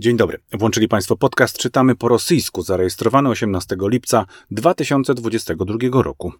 [0.00, 0.38] Dzień dobry.
[0.52, 6.32] Włączyli Państwo podcast Czytamy po rosyjsku, zarejestrowany 18 lipca 2022 roku.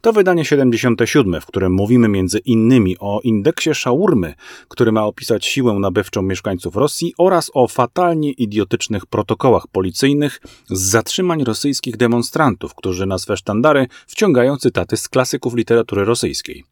[0.00, 4.34] To wydanie 77, w którym mówimy między innymi o indeksie Szaurmy,
[4.68, 10.40] który ma opisać siłę nabywczą mieszkańców Rosji oraz o fatalnie idiotycznych protokołach policyjnych
[10.70, 16.64] z zatrzymań rosyjskich demonstrantów, którzy na swe sztandary wciągają cytaty z klasyków literatury rosyjskiej.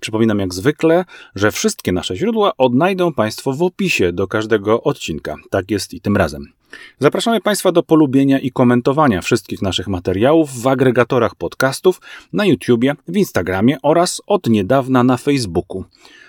[0.00, 5.36] Przypominam jak zwykle, że wszystkie nasze źródła odnajdą Państwo w opisie do każdego odcinka.
[5.50, 6.52] Tak jest i tym razem.
[6.98, 12.00] Zapraszamy Państwa do polubienia i komentowania wszystkich naszych materiałów w agregatorach podcastów,
[12.32, 15.84] na YouTubie, w Instagramie oraz od niedawna na Facebooku.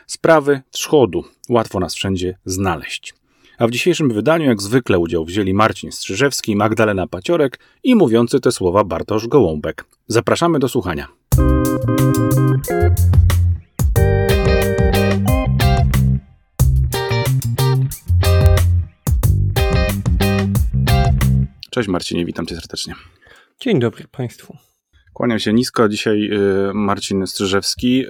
[0.08, 1.24] Sprawy wschodu.
[1.50, 3.14] Łatwo nas wszędzie znaleźć.
[3.58, 8.52] A w dzisiejszym wydaniu, jak zwykle, udział wzięli Marcin Strzyżewski, Magdalena Paciorek i mówiący te
[8.52, 9.86] słowa Bartosz Gołąbek.
[10.08, 11.08] Zapraszamy do słuchania.
[21.74, 22.94] Cześć Marcinie, witam cię serdecznie.
[23.60, 24.58] Dzień dobry Państwu.
[25.14, 25.90] Kłaniam się nisko.
[25.90, 28.10] Dzisiaj y, Marcin Strzyżewski y,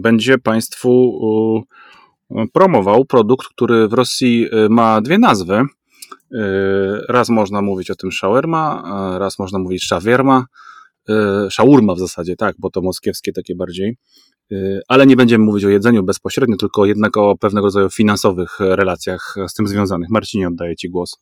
[0.00, 1.64] będzie Państwu
[2.30, 5.62] y, promował produkt, który w Rosji ma dwie nazwy.
[7.08, 8.82] Raz można mówić o tym shawarma,
[9.18, 10.44] raz można mówić szawierma.
[11.50, 13.96] Szałurma w zasadzie, tak, bo to moskiewskie takie bardziej.
[14.88, 19.54] Ale nie będziemy mówić o jedzeniu bezpośrednio, tylko jednak o pewnego rodzaju finansowych relacjach z
[19.54, 20.08] tym związanych.
[20.10, 21.18] Marcinie, oddaję Ci głos.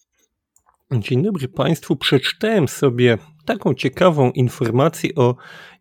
[0.92, 1.96] Dzień dobry Państwu.
[1.96, 5.36] Przeczytałem sobie taką ciekawą informację o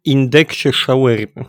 [0.05, 1.45] indeksie shawarmy.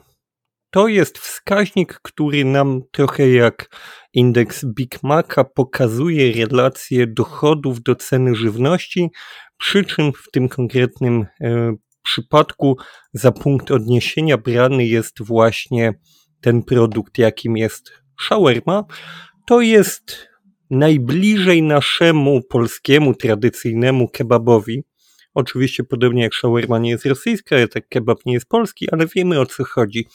[0.70, 3.76] To jest wskaźnik, który nam trochę jak
[4.12, 9.10] indeks Big Maca pokazuje relację dochodów do ceny żywności,
[9.58, 12.76] przy czym w tym konkretnym e, przypadku
[13.12, 15.94] za punkt odniesienia brany jest właśnie
[16.40, 18.84] ten produkt, jakim jest shawarma.
[19.46, 20.28] To jest
[20.70, 24.82] najbliżej naszemu polskiemu, tradycyjnemu kebabowi.
[25.34, 29.46] Oczywiście podobnie jak shawarma nie jest rosyjska, tak kebab nie jest polski, ale wiemy o
[29.46, 30.06] co chodzi.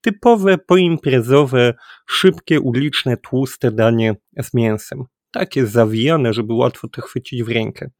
[0.00, 1.74] Typowe, poimprezowe,
[2.06, 5.04] szybkie, uliczne, tłuste danie z mięsem.
[5.30, 7.90] Takie zawijane, żeby łatwo to chwycić w rękę.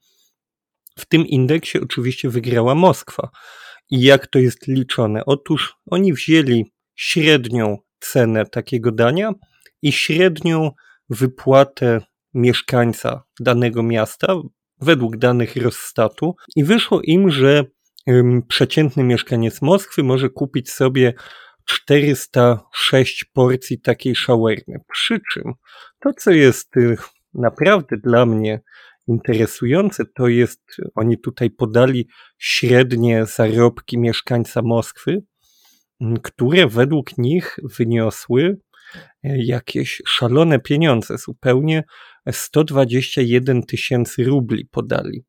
[0.98, 3.28] W tym indeksie oczywiście wygrała Moskwa.
[3.90, 5.24] I jak to jest liczone?
[5.26, 9.32] Otóż oni wzięli średnią cenę takiego dania
[9.82, 10.70] i średnią
[11.10, 12.00] wypłatę
[12.34, 14.36] mieszkańca danego miasta
[14.80, 17.64] według danych Rossstatu i wyszło im, że
[18.48, 21.14] przeciętny mieszkaniec Moskwy może kupić sobie
[21.64, 24.80] 406 porcji takiej szawermy.
[24.92, 25.52] Przy czym
[26.00, 26.96] to, co jest y,
[27.34, 28.60] naprawdę dla mnie
[29.08, 30.62] interesujące, to jest,
[30.94, 35.22] oni tutaj podali średnie zarobki mieszkańca Moskwy,
[36.22, 38.58] które według nich wyniosły
[39.22, 41.84] jakieś szalone pieniądze, zupełnie
[42.30, 45.24] 121 tysięcy rubli podali.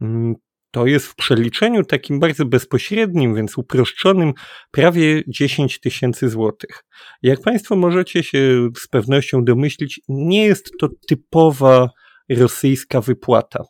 [0.00, 0.34] Mm,
[0.70, 4.32] to jest w przeliczeniu takim bardzo bezpośrednim, więc uproszczonym,
[4.70, 6.84] prawie 10 tysięcy złotych.
[7.22, 11.88] Jak Państwo możecie się z pewnością domyślić, nie jest to typowa
[12.30, 13.64] rosyjska wypłata.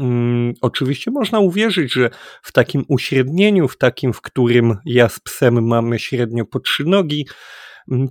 [0.00, 2.10] Hmm, oczywiście można uwierzyć, że
[2.42, 7.26] w takim uśrednieniu, w takim, w którym ja z psem mamy średnio po trzy nogi,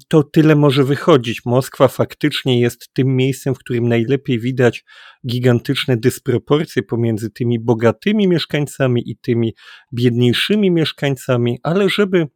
[0.08, 1.46] to tyle może wychodzić.
[1.46, 4.84] Moskwa faktycznie jest tym miejscem, w którym najlepiej widać
[5.28, 9.56] gigantyczne dysproporcje pomiędzy tymi bogatymi mieszkańcami i tymi
[9.94, 12.28] biedniejszymi mieszkańcami, ale żeby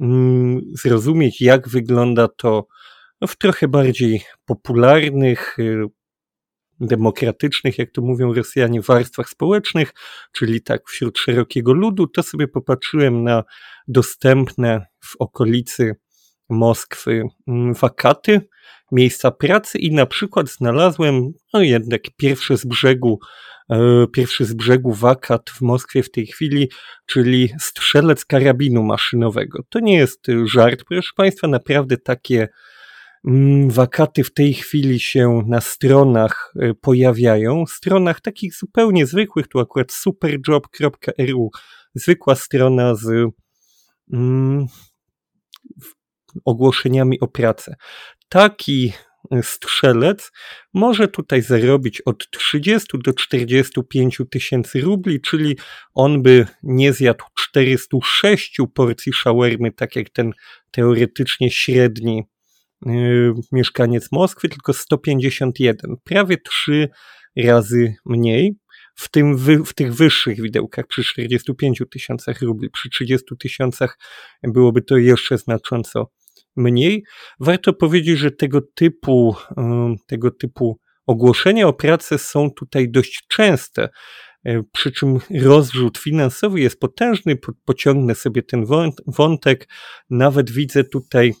[0.00, 2.66] mm, zrozumieć, jak wygląda to
[3.28, 5.86] w trochę bardziej popularnych, y,
[6.80, 9.94] demokratycznych, jak to mówią Rosjanie, warstwach społecznych,
[10.32, 13.44] czyli tak wśród szerokiego ludu, to sobie popatrzyłem na
[13.88, 15.96] dostępne w okolicy
[16.48, 17.22] Moskwy.
[17.48, 18.40] Mm, wakaty,
[18.92, 23.18] miejsca pracy i na przykład znalazłem, no jednak pierwszy z brzegu,
[23.70, 26.70] e, pierwszy z brzegu wakat w Moskwie w tej chwili,
[27.06, 29.62] czyli strzelec karabinu maszynowego.
[29.68, 32.48] To nie jest żart, proszę Państwa, naprawdę takie
[33.26, 39.58] mm, wakaty w tej chwili się na stronach e, pojawiają, stronach takich zupełnie zwykłych, tu
[39.58, 41.50] akurat superjob.ru,
[41.94, 43.30] zwykła strona z
[44.12, 44.66] mm,
[46.44, 47.76] ogłoszeniami o pracę.
[48.28, 48.92] Taki
[49.42, 50.32] strzelec
[50.74, 55.56] może tutaj zarobić od 30 do 45 tysięcy rubli, czyli
[55.94, 60.32] on by nie zjadł 406 porcji shawarmy, tak jak ten
[60.70, 62.22] teoretycznie średni
[62.86, 66.88] yy, mieszkaniec Moskwy, tylko 151, prawie 3
[67.36, 68.56] razy mniej.
[68.98, 73.98] W, tym wy, w tych wyższych widełkach przy 45 tysiącach rubli, przy 30 tysiącach
[74.42, 76.10] byłoby to jeszcze znacząco
[76.56, 77.04] mniej.
[77.40, 79.36] Warto powiedzieć, że tego typu,
[80.06, 83.88] tego typu ogłoszenia o pracę są tutaj dość częste.
[84.44, 88.64] E, przy czym rozrzut finansowy jest potężny, pociągnę sobie ten
[89.06, 89.68] wątek.
[90.10, 91.32] Nawet widzę tutaj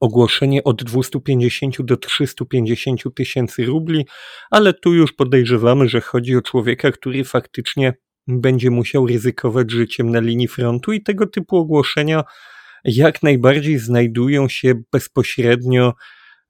[0.00, 4.06] ogłoszenie od 250 do 350 tysięcy rubli,
[4.50, 7.94] ale tu już podejrzewamy, że chodzi o człowieka, który faktycznie
[8.26, 12.24] będzie musiał ryzykować życiem na linii frontu i tego typu ogłoszenia
[12.84, 15.94] jak najbardziej znajdują się bezpośrednio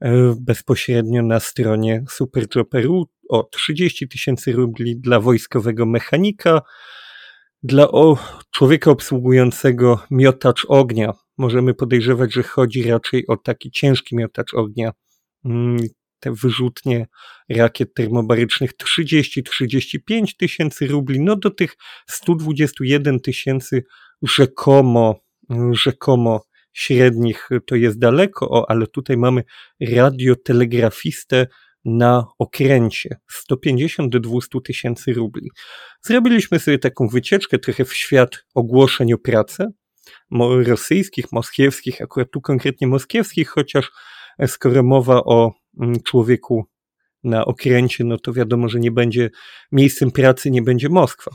[0.01, 6.63] e, bezpośrednio na stronie Superjoperu o 30 tysięcy rubli dla wojskowego mechanika,
[7.63, 8.19] dla o,
[8.51, 11.13] człowieka obsługującego miotacz ognia.
[11.39, 14.93] Możemy podejrzewać, że chodzi raczej o taki ciężki miotacz ognia.
[15.45, 15.77] Mm,
[16.21, 17.07] te wyrzutnie
[17.49, 21.77] rakiet termobarycznych 30-35 tysięcy rubli, no do tych
[22.09, 23.85] 121 tysięcy
[24.23, 25.24] rzekomo,
[25.73, 26.41] rzekomo
[26.73, 29.43] średnich to jest daleko, o, ale tutaj mamy
[29.81, 31.47] radiotelegrafistę
[31.85, 35.51] na okręcie 150 do 200 tysięcy rubli.
[36.03, 39.71] Zrobiliśmy sobie taką wycieczkę trochę w świat ogłoszeń o pracę
[40.67, 43.91] rosyjskich, moskiewskich, akurat tu konkretnie moskiewskich, chociaż
[44.39, 46.65] e, skoro mowa o mm, człowieku
[47.25, 49.31] na okręcie, no to wiadomo, że nie będzie
[49.73, 51.31] miejscem pracy, nie będzie Moskwa.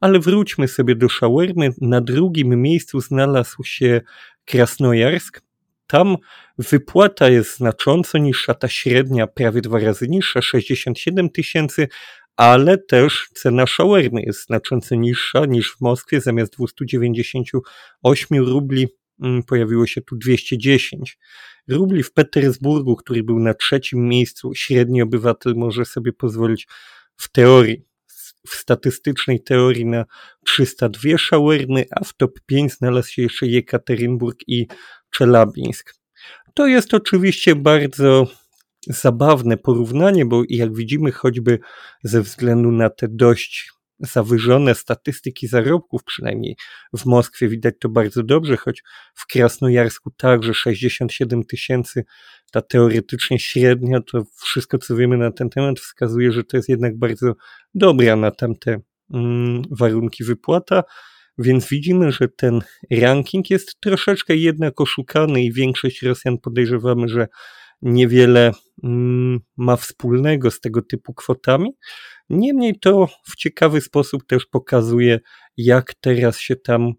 [0.00, 1.70] Ale wróćmy sobie do Szałermy.
[1.80, 4.00] Na drugim miejscu znalazł się
[4.44, 5.42] Krasnojarsk,
[5.90, 6.16] tam
[6.58, 11.88] wypłata jest znacząco niższa, ta średnia prawie dwa razy niższa, 67 tysięcy,
[12.36, 16.20] ale też cena shawarmy jest znacząco niższa niż w Moskwie.
[16.20, 18.88] Zamiast 298 rubli
[19.22, 21.18] mm, pojawiło się tu 210
[21.68, 22.02] rubli.
[22.02, 26.68] W Petersburgu, który był na trzecim miejscu, średni obywatel może sobie pozwolić
[27.16, 27.89] w teorii
[28.46, 30.04] w statystycznej teorii na
[30.44, 34.66] 302 szawerny, a w top 5 znalazł się jeszcze Jekaterynburg i
[35.10, 35.94] Czelabińsk.
[36.54, 38.26] To jest oczywiście bardzo
[38.86, 41.58] zabawne porównanie, bo jak widzimy, choćby
[42.04, 43.70] ze względu na te dość
[44.00, 46.56] zawyżone statystyki zarobków, przynajmniej
[46.96, 48.82] w Moskwie widać to bardzo dobrze, choć
[49.14, 52.04] w Krasnojarsku także 67 tysięcy,
[52.50, 56.98] ta teoretycznie średnia, to wszystko co wiemy na ten temat wskazuje, że to jest jednak
[56.98, 57.32] bardzo
[57.74, 58.80] dobra na tamte
[59.14, 60.82] mm, warunki wypłata.
[61.38, 62.60] Więc widzimy, że ten
[62.90, 67.28] ranking jest troszeczkę jednak oszukany i większość Rosjan podejrzewamy, że
[67.82, 68.52] niewiele
[68.84, 71.70] mm, ma wspólnego z tego typu kwotami.
[72.30, 75.20] Niemniej to w ciekawy sposób też pokazuje,
[75.56, 76.92] jak teraz się tam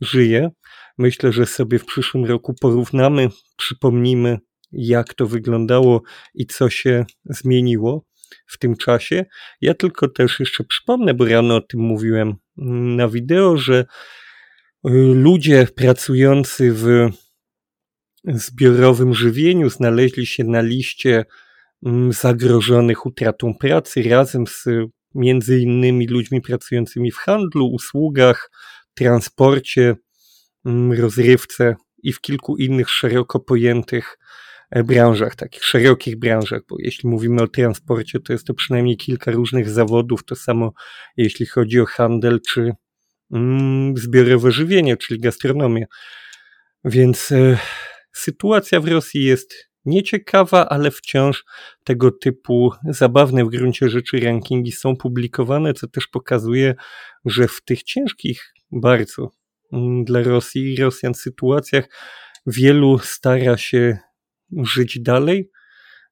[0.00, 0.50] żyje.
[0.98, 4.38] Myślę, że sobie w przyszłym roku porównamy, przypomnimy,
[4.72, 6.02] jak to wyglądało
[6.34, 8.04] i co się zmieniło
[8.46, 9.24] w tym czasie.
[9.60, 12.34] Ja tylko też jeszcze przypomnę, bo rano o tym mówiłem
[12.96, 17.10] na wideo, że y, ludzie pracujący w
[18.24, 21.24] zbiorowym żywieniu znaleźli się na liście
[21.86, 24.64] mm, zagrożonych utratą pracy razem z
[25.14, 28.50] między innymi ludźmi pracującymi w handlu, usługach,
[28.94, 29.96] transporcie,
[30.64, 34.18] mm, rozrywce i w kilku innych szeroko pojętych
[34.72, 39.70] branżach, takich szerokich branżach, bo jeśli mówimy o transporcie, to jest to przynajmniej kilka różnych
[39.70, 40.72] zawodów, to samo
[41.16, 42.72] jeśli chodzi o handel czy
[43.32, 45.86] mm, zbiorowe żywienie, czyli gastronomię.
[46.84, 47.58] Więc e,
[48.12, 51.44] sytuacja w Rosji jest nieciekawa, ale wciąż
[51.84, 56.74] tego typu zabawne w gruncie rzeczy rankingi są publikowane, co też pokazuje,
[57.24, 59.30] że w tych ciężkich bardzo
[59.72, 61.88] mm, dla Rosji i Rosjan sytuacjach
[62.46, 63.98] wielu stara się
[64.56, 65.50] żyć dalej,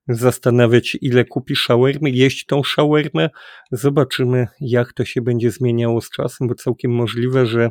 [0.09, 3.31] zastanawiać ile kupi shawarmy, jeść tą shawarmę.
[3.73, 7.71] Zobaczymy jak to się będzie zmieniało z czasem, bo całkiem możliwe, że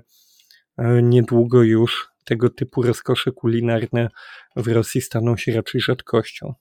[0.78, 4.10] e, niedługo już tego typu rozkosze kulinarne
[4.56, 6.54] w Rosji staną się raczej rzadkością.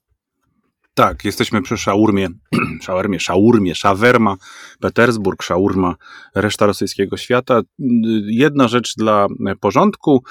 [0.99, 2.29] Tak, jesteśmy przy szaurmie,
[2.83, 4.37] szaurmie, szaurmie, szawerma,
[4.81, 5.95] Petersburg, szaurma,
[6.35, 7.61] reszta rosyjskiego świata.
[8.27, 9.27] Jedna rzecz dla
[9.61, 10.25] porządku.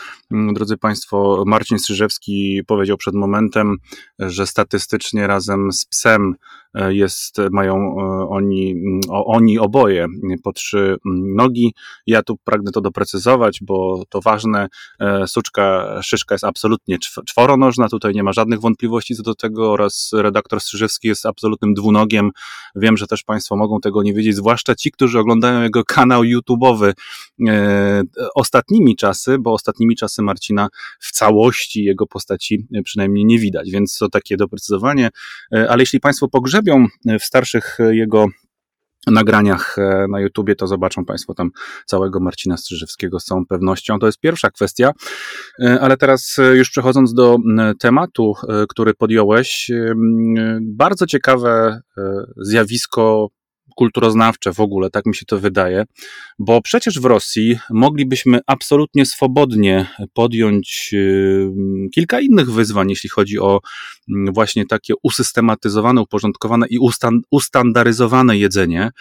[0.53, 3.77] Drodzy Państwo, Marcin Strzyżewski powiedział przed momentem,
[4.19, 6.36] że statystycznie razem z psem
[6.75, 8.75] jest, mają e, oni,
[9.10, 10.08] oni oboje
[10.44, 10.98] po trzy
[11.36, 11.74] nogi.
[12.08, 14.67] Ja tu pragnę to doprecyzować, bo to ważne.
[15.00, 20.12] E, suczka Szyszka jest absolutnie czworonożna, tutaj nie ma żadnych wątpliwości co do tego oraz
[20.13, 22.32] redaktor Strzyżewski jest absolutnym dwunogiem.
[22.75, 26.94] Wiem, że też Państwo mogą tego nie wiedzieć, zwłaszcza ci, którzy oglądają jego kanał YouTube'owy
[27.48, 28.03] e,
[28.36, 30.67] ostatnimi czasy, bo ostatnimi czasy Marcina
[31.00, 35.10] w całości jego postaci przynajmniej nie widać, więc to takie doprecyzowanie.
[35.51, 36.27] Ale jeśli Państwo
[36.65, 36.88] pogrzebią
[37.19, 38.27] w starszych jego
[39.07, 41.51] nagraniach e, na YouTubie, to zobaczą Państwo tam
[41.86, 44.00] całego Marcina Strzyżewskiego z całą pewnością.
[44.00, 44.91] To jest pierwsza kwestia,
[45.60, 47.38] e, ale teraz e, już przechodząc do
[47.79, 48.34] tematu,
[48.69, 49.72] który podjąłeś,
[50.62, 51.81] bardzo ciekawe
[52.38, 53.29] zjawisko
[53.75, 55.84] kulturoznawcze w ogóle, tak mi się to wydaje,
[56.39, 61.50] bo przecież w Rosji moglibyśmy absolutnie swobodnie podjąć y,
[61.96, 63.60] kilka innych wyzwań, jeśli chodzi o
[64.10, 66.77] mm, właśnie takie usystematyzowane, uporządkowane i
[67.32, 68.91] ustandaryzowane jedzenie.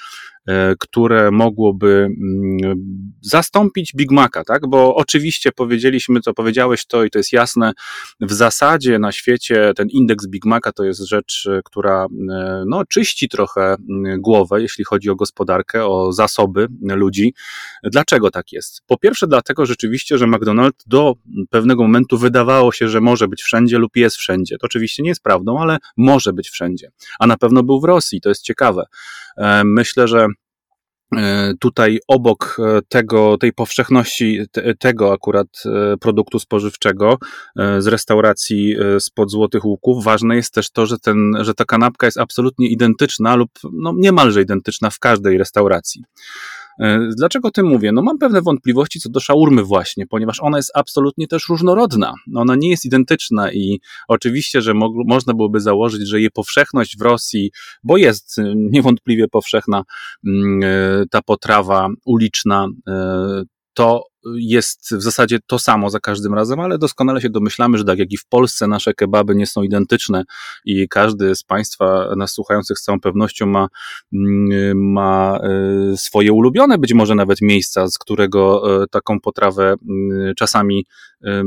[0.49, 2.75] E, które mogłoby mm,
[3.21, 4.63] zastąpić Big Maca, tak?
[4.69, 7.73] Bo oczywiście powiedzieliśmy, co powiedziałeś to i to jest jasne,
[8.21, 12.85] w zasadzie na świecie ten indeks Big Maca to jest rzecz, e, która e, no,
[12.85, 17.35] czyści trochę mm, głowę, jeśli chodzi o gospodarkę, o zasoby ludzi.
[17.85, 18.83] Dlaczego tak jest?
[18.87, 21.15] Po pierwsze dlatego rzeczywiście, że McDonald's do
[21.51, 24.59] pewnego momentu wydawało się, że może być wszędzie lub jest wszędzie.
[24.59, 26.91] To oczywiście nie jest prawdą, ale może być wszędzie.
[27.19, 28.85] A na pewno był w Rosji, to jest ciekawe.
[29.65, 30.27] Myślę, że
[31.61, 37.19] tutaj obok e, tego, tej powszechności te, tego akurat e, produktu spożywczego
[37.79, 42.19] z restauracji spod Złotych Łuków, ważne jest też to, że, ten, że ta kanapka jest
[42.19, 46.05] absolutnie identyczna lub no, niemalże identyczna w każdej restauracji.
[46.81, 47.93] E, dlaczego o tym mówię?
[47.93, 52.15] No mam pewne wątpliwości co do szaurmy właśnie, ponieważ ona jest absolutnie też różnorodna.
[52.35, 57.03] Ona nie jest identyczna i oczywiście, że mo można byłoby założyć, że jej powszechność w
[57.03, 57.51] Rosji,
[57.85, 59.83] bo jest e, niewątpliwie powszechna
[60.27, 62.69] mm, e, ta potrawa uliczna,
[63.75, 64.03] to
[64.35, 68.13] jest w zasadzie to samo za każdym razem, ale doskonale się domyślamy, że tak jak
[68.13, 70.25] i w Polsce nasze kebaby nie są identyczne
[70.65, 73.69] i każdy z Państwa nas słuchających z całą pewnością ma,
[74.13, 80.35] mm, ma e, swoje ulubione być może nawet miejsca, z którego e, taką potrawę mm,
[80.35, 80.87] czasami
[81.25, 81.43] e,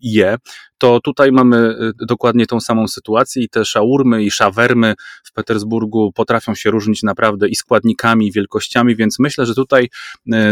[0.00, 0.36] je,
[0.78, 6.54] to tutaj mamy dokładnie tą samą sytuację i te szałurmy i szawermy w Petersburgu potrafią
[6.54, 9.88] się różnić naprawdę i składnikami, i wielkościami, więc myślę, że tutaj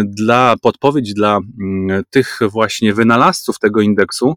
[0.05, 4.35] dla podpowiedź dla Mm, tych właśnie wynalazców tego indeksu,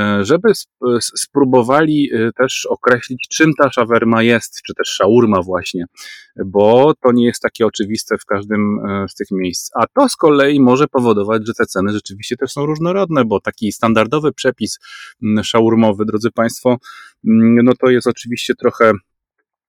[0.00, 0.52] e, żeby
[1.00, 5.84] spróbowali e, też określić, czym ta szawerma jest, czy też szaurma właśnie,
[6.46, 9.70] bo to nie jest takie oczywiste w każdym e, z tych miejsc.
[9.74, 13.72] A to z kolei może powodować, że te ceny rzeczywiście też są różnorodne, bo taki
[13.72, 14.78] standardowy przepis
[15.22, 16.76] mm, szaurmowy, drodzy Państwo,
[17.28, 18.92] mm, no to jest oczywiście trochę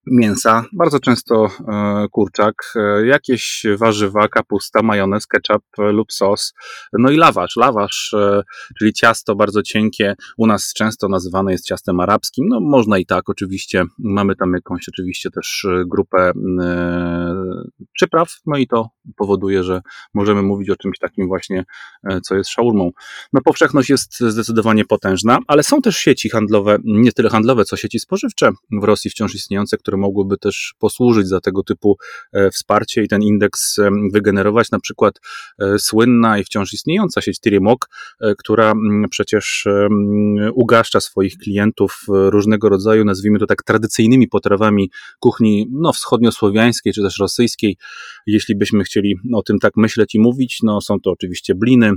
[0.07, 6.53] mięsa, bardzo często e, kurczak, e, jakieś warzywa, kapusta, majonez, ketchup lub sos,
[6.93, 7.55] no i lawasz.
[7.55, 8.41] Lawasz, e,
[8.79, 13.29] czyli ciasto bardzo cienkie, u nas często nazywane jest ciastem arabskim, no można i tak
[13.29, 16.31] oczywiście, mamy tam jakąś oczywiście też grupę
[17.93, 19.81] przypraw, no i to powoduje, że
[20.13, 21.63] możemy mówić o czymś takim właśnie,
[22.23, 22.91] co jest szałurmą.
[23.33, 27.99] No powszechność jest zdecydowanie potężna, ale są też sieci handlowe, nie tyle handlowe, co sieci
[27.99, 31.97] spożywcze w Rosji wciąż istniejące, które które też posłużyć za tego typu
[32.33, 34.71] e, wsparcie i ten indeks e, wygenerować.
[34.71, 35.19] Na przykład
[35.59, 37.89] e, słynna i wciąż istniejąca sieć Tirimok,
[38.37, 38.73] która
[39.09, 39.67] przecież
[40.53, 47.19] ugaszcza swoich klientów różnego rodzaju, nazwijmy to tak, tradycyjnymi potrawami kuchni no, wschodniosłowiańskiej czy też
[47.19, 47.77] rosyjskiej.
[48.27, 51.93] Jeśli byśmy chcieli o tym tak myśleć i mówić, no są to oczywiście bliny,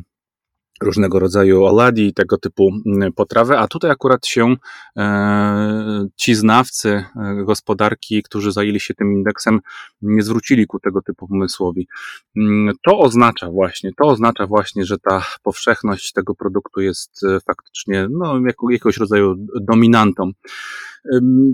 [0.82, 4.56] różnego rodzaju oladii i tego typu mm, potrawy, a tutaj akurat się
[4.96, 7.04] e, ci znawcy e,
[7.44, 9.60] gospodarki, którzy zajęli się tym indeksem,
[10.02, 11.88] nie zwrócili ku tego typu pomysłowi.
[12.36, 18.08] Mm, to oznacza właśnie, to oznacza właśnie, że ta powszechność tego produktu jest e, faktycznie
[18.10, 18.40] no,
[18.70, 20.30] jakiegoś rodzaju dominantą.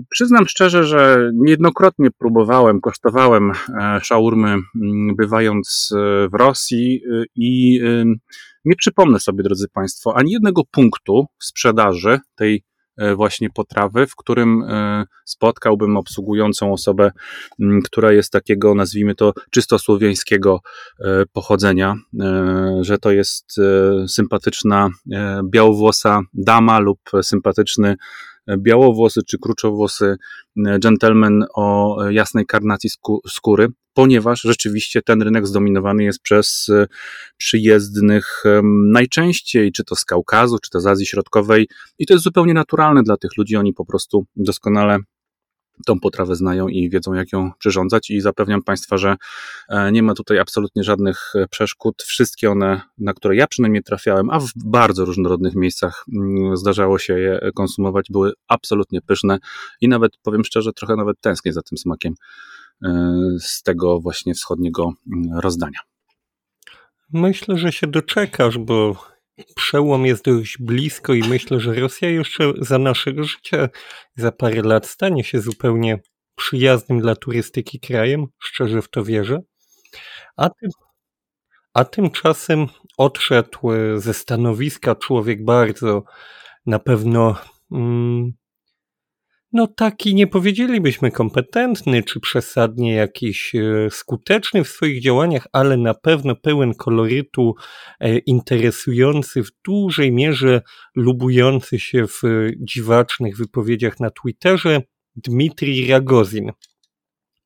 [0.09, 3.51] Przyznam szczerze, że niejednokrotnie próbowałem, kosztowałem
[4.01, 5.93] szaurmy, mm, bywając
[6.31, 7.01] w Rosji
[7.35, 7.79] i
[8.65, 12.63] nie przypomnę sobie, drodzy Państwo, ani jednego punktu sprzedaży tej
[12.97, 17.11] e, właśnie potrawy, w którym e, spotkałbym obsługującą osobę,
[17.85, 20.59] która jest takiego, nazwijmy to, czysto słowiańskiego
[20.99, 21.95] e, pochodzenia,
[22.81, 23.59] że to jest
[24.07, 24.89] sympatyczna
[25.43, 27.95] białowłosa dama lub sympatyczny
[28.57, 30.17] białowłosy czy kruczowłosy
[30.55, 32.89] gentleman o jasnej karnacji
[33.27, 36.87] skóry, ponieważ rzeczywiście ten rynek zdominowany jest przez e,
[37.37, 38.43] przyjezdnych
[38.91, 41.67] najczęściej, czy to z Kaukazu, czy to z Azji Środkowej.
[41.99, 44.97] I to jest zupełnie naturalne dla tych ludzi, oni po prostu doskonale
[45.85, 49.15] tą potrawę znają i wiedzą, jak ją przyrządzać, i zapewniam Państwa, że
[49.69, 52.03] e, nie ma tutaj absolutnie żadnych e, przeszkód.
[52.03, 57.19] Wszystkie one, na które ja przynajmniej trafiałem, a w bardzo różnorodnych miejscach mm, zdarzało się
[57.19, 59.37] je konsumować, były absolutnie pyszne
[59.81, 62.13] i nawet, powiem szczerze, trochę nawet tęsknię za tym smakiem
[62.83, 65.79] e, z tego właśnie wschodniego mm, rozdania.
[67.13, 69.12] Myślę, że się doczekasz, bo
[69.55, 73.69] przełom jest dość blisko i myślę, że Rosja jeszcze za naszego życia
[74.15, 75.99] za parę lat stanie się zupełnie
[76.35, 79.39] przyjaznym dla turystyki krajem, szczerze w to wierzę.
[80.37, 80.69] A, tym,
[81.73, 83.59] a tymczasem odszedł
[83.97, 86.03] ze stanowiska człowiek bardzo
[86.65, 87.35] na pewno
[87.71, 88.33] mm,
[89.53, 95.93] no taki nie powiedzielibyśmy kompetentny, czy przesadnie jakiś e, skuteczny w swoich działaniach, ale na
[95.93, 97.55] pewno pełen kolorytu,
[97.99, 100.61] e, interesujący, w dużej mierze
[100.95, 102.21] lubujący się w
[102.59, 104.81] dziwacznych wypowiedziach na Twitterze,
[105.15, 106.51] Dmitrij Ragozin.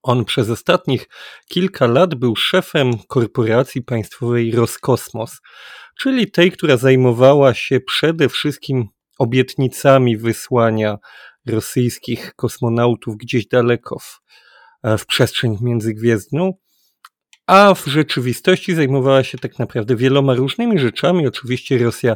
[0.04, 1.08] On przez ostatnich
[1.50, 5.42] kilka lat był szefem korporacji państwowej Roskosmos,
[6.00, 8.88] czyli tej, która zajmowała się przede wszystkim
[9.20, 10.98] obietnicami wysłania
[11.50, 14.22] rosyjskich kosmonautów gdzieś daleko w,
[14.84, 16.54] e, w przestrzeń międzygwiezdną,
[17.48, 21.28] a w rzeczywistości zajmowała się tak naprawdę wieloma różnymi rzeczami.
[21.28, 22.16] Oczywiście Rosja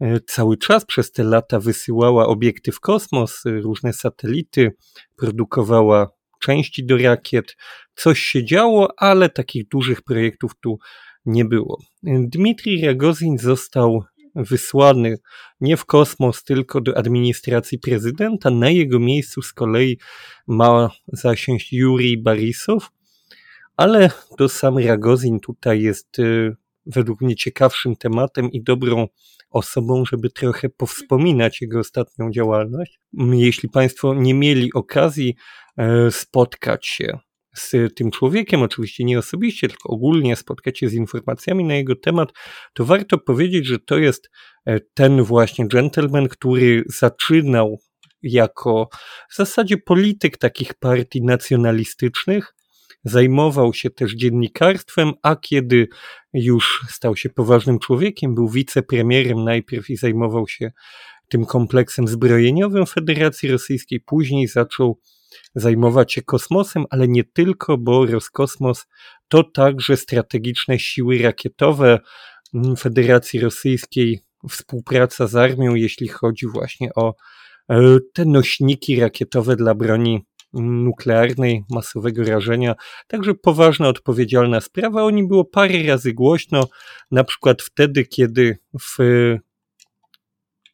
[0.00, 4.70] e, cały czas przez te lata wysyłała obiekty w kosmos, e, różne satelity,
[5.16, 6.08] produkowała
[6.40, 7.56] części do rakiet.
[7.94, 10.78] Coś się działo, ale takich dużych projektów tu
[11.24, 11.78] nie było.
[12.02, 15.18] Dmitrij Ragozin został wysłany
[15.60, 18.50] nie w kosmos, tylko do administracji prezydenta.
[18.50, 19.98] Na jego miejscu z kolei
[20.46, 22.90] ma zasiąść Jurij Barisow,
[23.76, 29.08] ale to sam Ragozin tutaj jest y, według mnie ciekawszym tematem i dobrą
[29.50, 33.00] osobą, żeby trochę powspominać jego ostatnią działalność.
[33.32, 35.34] Jeśli Państwo nie mieli okazji
[35.76, 37.18] e, spotkać się
[37.54, 42.32] z tym człowiekiem, oczywiście nie osobiście, tylko ogólnie spotkać się z informacjami na jego temat,
[42.74, 44.30] to warto powiedzieć, że to jest
[44.66, 47.78] e, ten właśnie gentleman, który zaczynał
[48.22, 48.88] jako
[49.30, 52.54] w zasadzie polityk takich partii nacjonalistycznych,
[53.04, 55.88] zajmował się też dziennikarstwem, a kiedy
[56.32, 60.72] już stał się poważnym człowiekiem, był wicepremierem najpierw i zajmował się
[61.28, 65.00] tym kompleksem zbrojeniowym Federacji Rosyjskiej, później zaczął
[65.54, 68.86] zajmować się kosmosem, ale nie tylko, bo Roskosmos
[69.28, 71.98] to także strategiczne siły rakietowe
[72.78, 74.20] Federacji Rosyjskiej,
[74.50, 77.14] współpraca z armią, jeśli chodzi właśnie o
[77.70, 82.74] e, te nośniki rakietowe dla broni nuklearnej, masowego rażenia.
[83.06, 85.04] Także poważna, odpowiedzialna sprawa.
[85.04, 86.68] O nim było parę razy głośno,
[87.10, 88.96] na przykład wtedy, kiedy w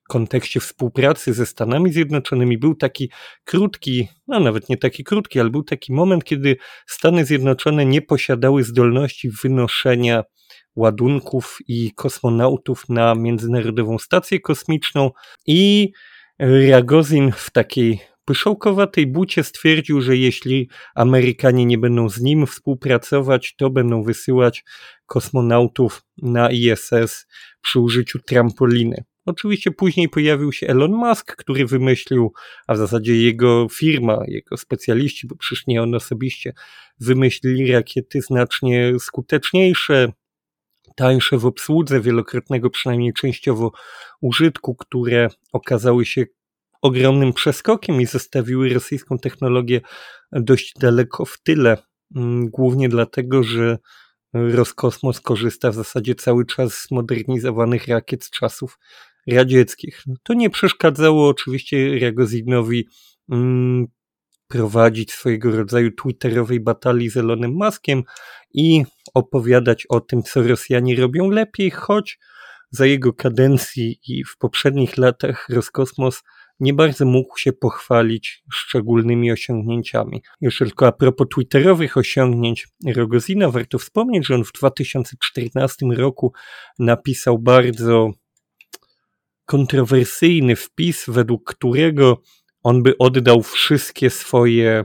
[0.09, 3.11] kontekście współpracy ze Stanami Zjednoczonymi był taki
[3.45, 8.65] krótki, no nawet nie taki krótki, ale był taki moment, kiedy Stany Zjednoczone nie posiadały
[8.65, 10.25] zdolności wynoszenia
[10.77, 15.11] ładunków i kosmonautów na Międzynarodową Stację Kosmiczną
[15.47, 15.93] i
[16.71, 23.71] Ragozin w takiej pyszołkowatej bucie stwierdził, że jeśli Amerykanie nie będą z nim współpracować, to
[23.71, 24.65] będą wysyłać
[25.07, 27.27] kosmonautów na ISS
[27.63, 29.05] przy użyciu trampoliny.
[29.29, 32.33] Oczywiście później pojawił się Elon Musk, który wymyślił,
[32.67, 36.53] a w zasadzie jego firma, jego specjaliści, bo przecież nie on osobiście,
[37.01, 40.13] wymyślili rakiety znacznie skuteczniejsze,
[40.97, 43.73] tańsze w obsłudze, wielokrotnego przynajmniej częściowo
[44.21, 46.27] użytku, które okazały się
[46.83, 49.81] ogromnym przeskokiem i zostawiły rosyjską technologię
[50.33, 51.77] dość daleko w tyle.
[52.17, 53.79] Mm, głównie dlatego, że
[54.33, 58.79] Roskosmos korzysta w zasadzie cały czas z modernizowanych rakiet z czasów
[59.33, 60.05] radzieckich.
[60.23, 62.89] To nie przeszkadzało oczywiście Ragozinowi
[63.33, 63.87] mm,
[64.49, 68.03] prowadzić swojego rodzaju twitterowej batalii z Elonem Maskiem
[68.55, 72.19] i opowiadać o tym, co Rosjanie robią lepiej, choć
[72.71, 76.23] za jego kadencji i w poprzednich latach Roskosmos
[76.61, 80.23] nie bardzo mógł się pochwalić szczególnymi osiągnięciami.
[80.41, 86.33] Jeszcze tylko a propos twitterowych osiągnięć Rogozina, warto wspomnieć, że on w 2014 roku
[86.79, 88.13] napisał bardzo
[89.49, 92.23] kontrowersyjny wpis, według którego
[92.63, 94.85] on by oddał wszystkie swoje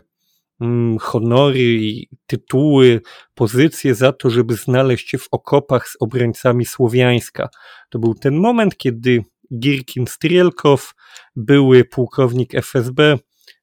[0.62, 1.80] mm, honory
[2.28, 3.02] tytuły,
[3.36, 7.50] pozycje za to, żeby znaleźć się w okopach z obrońcami Słowiańska.
[7.90, 9.24] To był ten moment, kiedy
[9.60, 10.94] Girkin Strielkow,
[11.36, 13.18] były pułkownik FSB,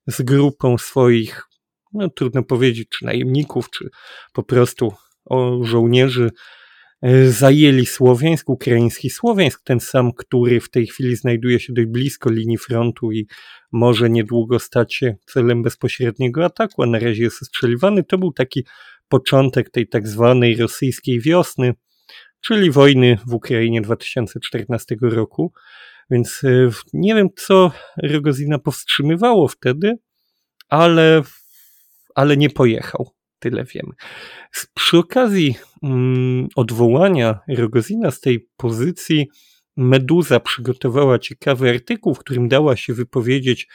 [0.07, 1.43] z grupą swoich,
[1.93, 3.91] no trudno powiedzieć, czy najemników, czy
[4.33, 4.93] po prostu
[5.63, 6.31] żołnierzy,
[7.29, 12.59] zajęli Słowiańsk, ukraiński Słowiańsk, ten sam, który w tej chwili znajduje się dość blisko linii
[12.59, 13.27] frontu i
[13.73, 18.05] może niedługo stać się celem bezpośredniego ataku, a na razie jest ostrzeliwany.
[18.05, 18.65] To był taki
[19.09, 21.75] początek tej tak zwanej rosyjskiej wiosny,
[22.41, 25.53] czyli wojny w Ukrainie 2014 roku.
[26.11, 29.99] Więc e, nie wiem, co Rogozina powstrzymywało wtedy,
[30.69, 31.23] ale,
[32.15, 33.20] ale nie pojechał.
[33.41, 33.93] Tyle wiemy.
[34.75, 39.29] Przy okazji mm, odwołania Rogozina z tej pozycji
[39.77, 43.69] Meduza przygotowała ciekawy artykuł, w którym dała się wypowiedzieć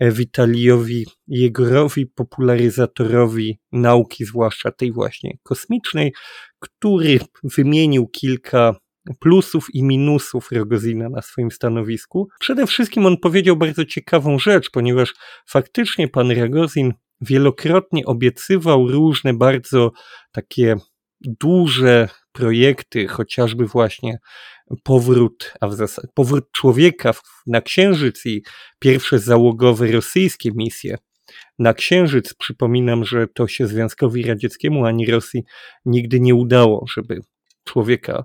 [0.00, 6.12] Witaliowi Jegorowi, popularyzatorowi nauki, zwłaszcza tej właśnie kosmicznej,
[6.58, 8.76] który wymienił kilka
[9.20, 12.28] plusów i minusów Rogozina na swoim stanowisku.
[12.40, 15.14] Przede wszystkim on powiedział bardzo ciekawą rzecz, ponieważ
[15.48, 19.90] faktycznie pan Rogozin wielokrotnie obiecywał różne bardzo
[20.32, 20.76] takie
[21.20, 24.18] duże projekty, chociażby właśnie
[24.82, 27.12] powrót, a w zasadzie powrót człowieka
[27.46, 28.42] na Księżyc i
[28.78, 30.98] pierwsze załogowe rosyjskie misje
[31.58, 32.34] na Księżyc.
[32.34, 35.44] Przypominam, że to się Związkowi Radzieckiemu ani Rosji
[35.84, 37.20] nigdy nie udało, żeby
[37.64, 38.24] człowieka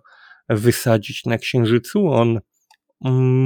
[0.50, 2.08] wysadzić na Księżycu.
[2.08, 2.40] On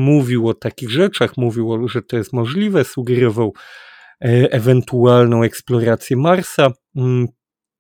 [0.06, 3.54] mówił o takich rzeczach, mówił, że to jest możliwe, sugerował
[4.22, 6.72] ewentualną eksplorację Marsa.
[6.96, 7.28] Mm,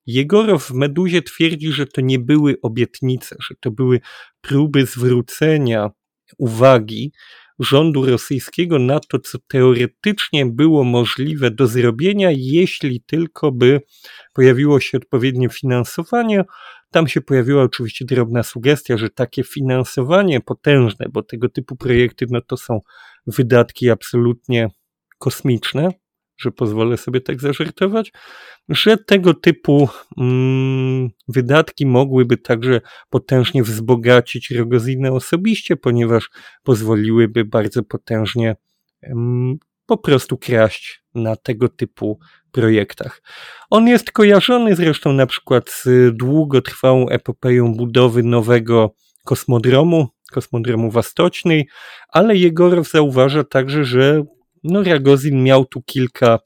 [0.05, 3.99] Jegorow w Meduzie twierdzi, że to nie były obietnice, że to były
[4.41, 5.91] próby zwrócenia
[6.37, 7.11] uwagi
[7.59, 13.81] rządu rosyjskiego na to, co teoretycznie było możliwe do zrobienia, jeśli tylko by
[14.33, 16.43] pojawiło się odpowiednie finansowanie.
[16.91, 22.41] Tam się pojawiła oczywiście drobna sugestia, że takie finansowanie potężne, bo tego typu projekty no
[22.41, 22.79] to są
[23.27, 24.69] wydatki absolutnie
[25.19, 25.89] kosmiczne,
[26.37, 28.11] że pozwolę sobie tak zażartować,
[28.69, 36.29] że tego typu mm, wydatki mogłyby także potężnie wzbogacić Rogozinę osobiście, ponieważ
[36.63, 38.55] pozwoliłyby bardzo potężnie
[39.01, 42.19] mm, po prostu kraść na tego typu
[42.51, 43.21] projektach.
[43.69, 48.95] On jest kojarzony zresztą na przykład z długotrwałą epopeją budowy nowego
[49.25, 51.67] kosmodromu, kosmodromu Wastocznej,
[52.09, 54.23] ale Jegorow zauważa także, że
[54.65, 56.39] no Ragozin miał tu kilka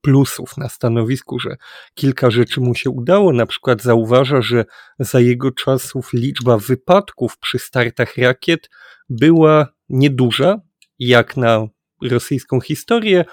[0.00, 1.56] plusów na stanowisku, że
[1.94, 3.32] kilka rzeczy mu się udało.
[3.32, 4.64] Na przykład zauważa, że
[4.98, 8.70] za jego czasów liczba wypadków przy startach rakiet
[9.08, 10.60] była nieduża,
[10.98, 11.66] jak na
[12.02, 13.24] rosyjską historię.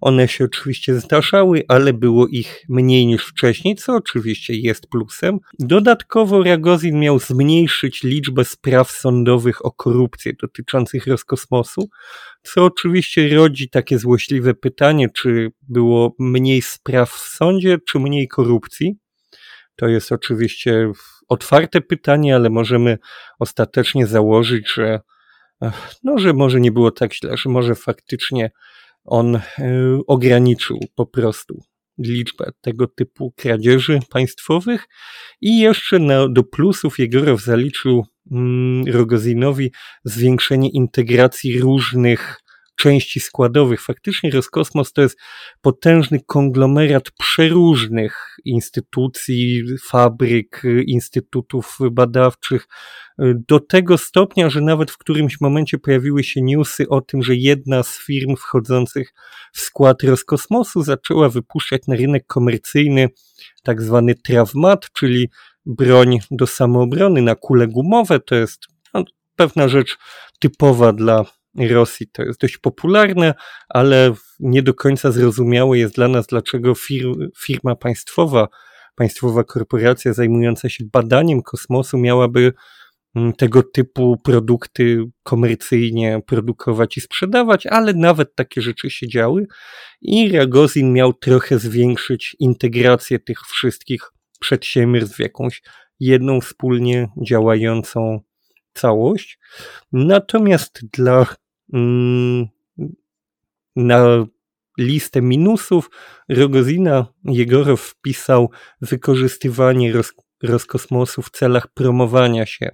[0.00, 5.38] One się oczywiście zdarzały, ale było ich mniej niż wcześniej, co oczywiście jest plusem.
[5.58, 11.88] Dodatkowo Ragozin miał zmniejszyć liczbę spraw sądowych o korupcję dotyczących Roskosmosu,
[12.42, 18.96] co oczywiście rodzi takie złośliwe pytanie, czy było mniej spraw w sądzie, czy mniej korupcji.
[19.76, 20.92] To jest oczywiście
[21.28, 22.98] otwarte pytanie, ale możemy
[23.38, 25.00] ostatecznie założyć, że
[26.04, 28.50] no, że może nie było tak źle, że może faktycznie
[29.04, 29.42] on e,
[30.06, 31.60] ograniczył po prostu
[31.98, 34.88] liczbę tego typu kradzieży państwowych
[35.40, 39.72] i jeszcze na, do plusów Jegorow zaliczył mm, Rogozinowi
[40.04, 42.43] zwiększenie integracji różnych
[42.76, 43.82] części składowych.
[43.82, 45.18] Faktycznie Roskosmos to jest
[45.60, 52.66] potężny konglomerat przeróżnych instytucji, fabryk, instytutów badawczych,
[53.18, 57.82] do tego stopnia, że nawet w którymś momencie pojawiły się newsy o tym, że jedna
[57.82, 59.14] z firm wchodzących
[59.52, 63.08] w skład Roskosmosu zaczęła wypuszczać na rynek komercyjny
[63.62, 65.28] tak zwany trawmat, czyli
[65.66, 68.20] broń do samoobrony na kule gumowe.
[68.20, 69.04] To jest no,
[69.36, 69.96] pewna rzecz
[70.40, 71.24] typowa dla
[71.58, 73.34] Rosji to jest dość popularne,
[73.68, 77.06] ale nie do końca zrozumiałe jest dla nas, dlaczego fir
[77.44, 78.48] firma państwowa,
[78.94, 82.52] państwowa korporacja zajmująca się badaniem kosmosu miałaby
[83.16, 89.46] mm, tego typu produkty komercyjnie produkować i sprzedawać, ale nawet takie rzeczy się działy
[90.00, 95.62] i Ragozin miał trochę zwiększyć integrację tych wszystkich przedsiębiorstw w jakąś
[96.00, 98.20] jedną wspólnie działającą
[98.74, 99.38] całość.
[99.92, 101.26] Natomiast dla
[103.76, 104.26] na
[104.78, 105.90] listę minusów
[106.28, 108.50] Rogozina Jegorow wpisał
[108.80, 110.12] wykorzystywanie roz,
[111.22, 112.70] w celach promowania się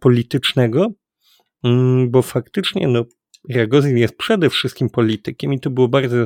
[0.00, 0.86] politycznego,
[1.64, 3.04] mm, bo faktycznie no,
[3.54, 6.16] Rogozin jest przede wszystkim politykiem i to było bardzo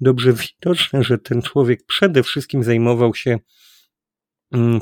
[0.00, 3.40] dobrze widoczne, że ten człowiek przede wszystkim zajmował się mm,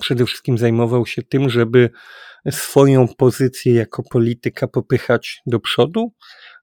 [0.00, 1.90] przede wszystkim zajmował się tym, żeby
[2.50, 6.12] swoją pozycję jako polityka popychać do przodu,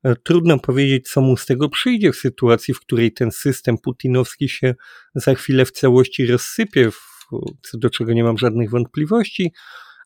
[0.04, 4.50] E, trudno powiedzieć, co mu z tego przyjdzie w sytuacji, w której ten system putinowski
[4.50, 4.76] się
[5.16, 6.90] za chwilę w całości rozsypie,
[7.62, 9.54] co do czego nie mam żadnych wątpliwości,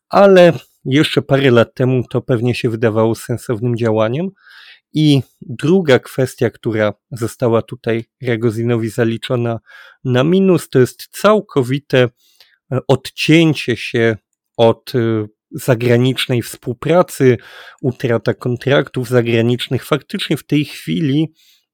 [0.08, 0.52] ale
[0.84, 4.28] jeszcze parę lat temu to pewnie się wydawało sensownym działaniem.
[4.94, 9.58] I druga kwestia, która została tutaj Ragozinowi zaliczona
[10.04, 12.08] na minus, to jest całkowite
[12.88, 14.16] odcięcie się
[14.56, 17.36] od e, zagranicznej współpracy,
[17.82, 19.84] utrata kontraktów zagranicznych.
[19.84, 21.32] Faktycznie w tej chwili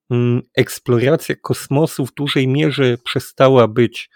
[0.09, 4.09] mm, eksploracja kosmosu w dużej mierze przestała być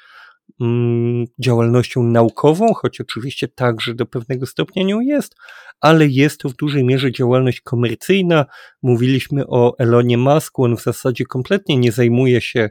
[0.61, 5.35] mm, działalnością naukową, choć oczywiście także do pewnego stopnia nią jest,
[5.81, 8.45] ale jest to w dużej mierze działalność komercyjna.
[8.81, 12.69] Mówiliśmy o Elonie Musku, on w zasadzie kompletnie nie zajmuje się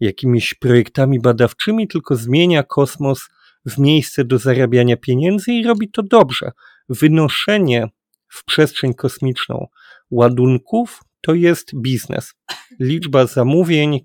[0.00, 3.28] jakimiś projektami badawczymi, tylko zmienia kosmos
[3.66, 6.50] w miejsce do zarabiania pieniędzy i robi to dobrze.
[6.88, 7.88] Wynoszenie
[8.28, 9.66] w przestrzeń kosmiczną
[10.10, 12.34] ładunków to jest biznes.
[12.80, 14.00] Liczba zamówień,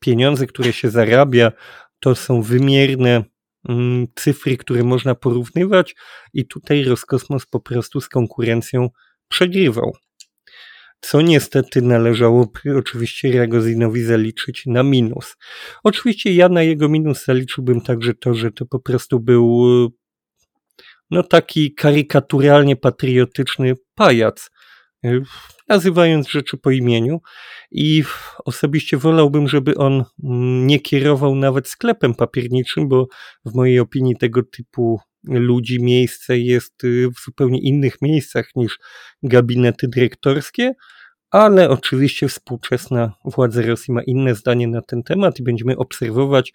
[0.00, 1.52] pieniądze, które się zarabia,
[2.00, 3.24] to są wymierne
[3.68, 5.94] mm, cyfry, które można porównywać,
[6.34, 8.88] i tutaj Roskosmos po prostu z konkurencją
[9.28, 9.92] przegrywał.
[11.00, 15.36] Co niestety należało oczywiście Ragozinowi zaliczyć na minus.
[15.84, 19.66] Oczywiście ja na jego minus zaliczyłbym także to, że to po prostu był
[21.10, 24.50] no taki karykaturalnie patriotyczny pajac,
[25.04, 25.22] y,
[25.68, 27.20] nazywając rzeczy po imieniu
[27.70, 28.04] i
[28.44, 33.06] osobiście wolałbym, żeby on mm, nie kierował nawet sklepem papierniczym, bo
[33.44, 38.78] w mojej opinii tego typu ludzi miejsce jest y, w zupełnie innych miejscach niż
[39.22, 40.72] gabinety dyrektorskie,
[41.30, 46.52] ale oczywiście współczesna władza Rosji ma inne zdanie na ten temat i będziemy obserwować,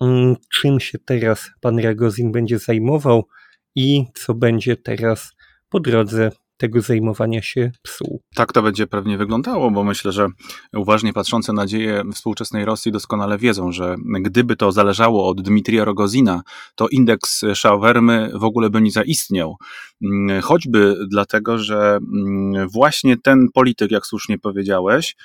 [0.00, 3.28] mm, czym się teraz pan Ragozin będzie zajmował
[3.74, 5.32] i co będzie teraz
[5.68, 8.22] po drodze tego zajmowania się psuł.
[8.34, 10.28] Tak to będzie pewnie wyglądało, bo myślę, że
[10.72, 16.42] uważnie patrzące na dzieje współczesnej Rosji doskonale wiedzą, że gdyby to zależało od Dmitrija Rogozina,
[16.74, 19.56] to indeks Szauwermy w ogóle by nie zaistniał.
[20.02, 25.16] Mm, choćby dlatego, że mm, właśnie ten polityk, jak słusznie powiedziałeś,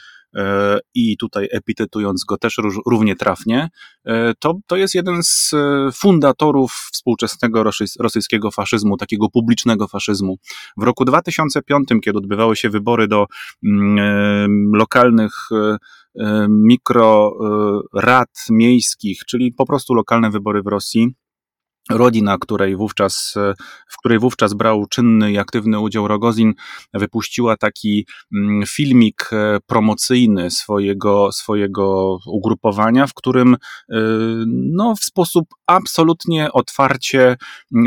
[0.93, 3.69] i tutaj epitetując go też równie trafnie,
[4.06, 7.63] e, to, to jest jeden z e, fundatorów współczesnego
[8.00, 10.38] rosyjskiego faszyzmu, takiego publicznego faszyzmu.
[10.78, 13.26] W roku 2005, kiedy odbywały się wybory do
[13.63, 15.34] mm, lokalnych
[16.50, 21.15] mikrorad miejskich, czyli po prostu lokalne wybory w Rosji,
[21.89, 23.34] Rodzina, której wówczas,
[23.89, 26.54] w której wówczas brał czynny i aktywny udział Rogozin,
[26.93, 33.58] wypuściła taki mm, filmik e, promocyjny swojego, swojego ugrupowania, w którym e,
[34.48, 37.38] no, w sposób absolutnie otwarcie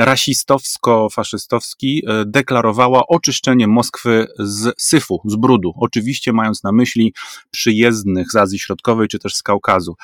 [0.01, 5.73] rasistowsko-faszystowski e, deklarowała oczyszczenie Moskwy z syfu, z brudu.
[5.77, 7.15] Oczywiście mając na myśli
[7.51, 9.97] przyjezdnych z Azji Środkowej czy też z Kaukazu.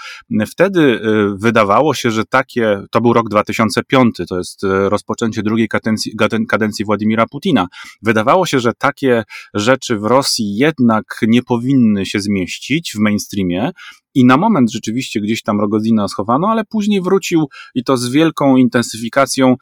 [0.50, 1.00] Wtedy
[1.37, 6.12] wydawało się, że takie, to był rok 2000 2005, to jest e, rozpoczęcie drugiej kadencji,
[6.48, 7.66] kadencji Władimira Putina.
[8.02, 13.70] Wydawało się, że takie rzeczy w Rosji jednak nie powinny się zmieścić w mainstreamie,
[14.14, 18.56] i na moment rzeczywiście gdzieś tam Rogozina schowano, ale później wrócił i to z wielką
[18.56, 19.56] intensyfikacją.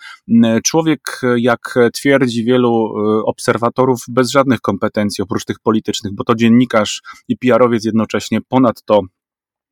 [0.65, 7.03] Człowiek, jak twierdzi wielu e, obserwatorów, bez żadnych kompetencji oprócz tych politycznych, bo to dziennikarz
[7.29, 9.01] i PR-owiec jednocześnie, ponadto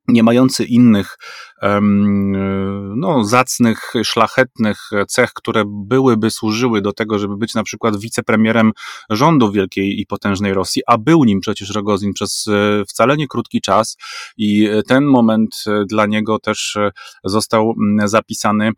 [0.09, 1.19] nie mający innych
[2.97, 8.73] no, zacnych, szlachetnych cech, które byłyby służyły do tego, żeby być na przykład wicepremierem
[9.11, 13.61] rządu wielkiej i potężnej Rosji, a był nim przecież Rogozin przez e, wcale nie krótki
[13.61, 13.97] czas
[14.37, 16.91] i ten moment e, dla niego też e,
[17.25, 18.71] został zapisany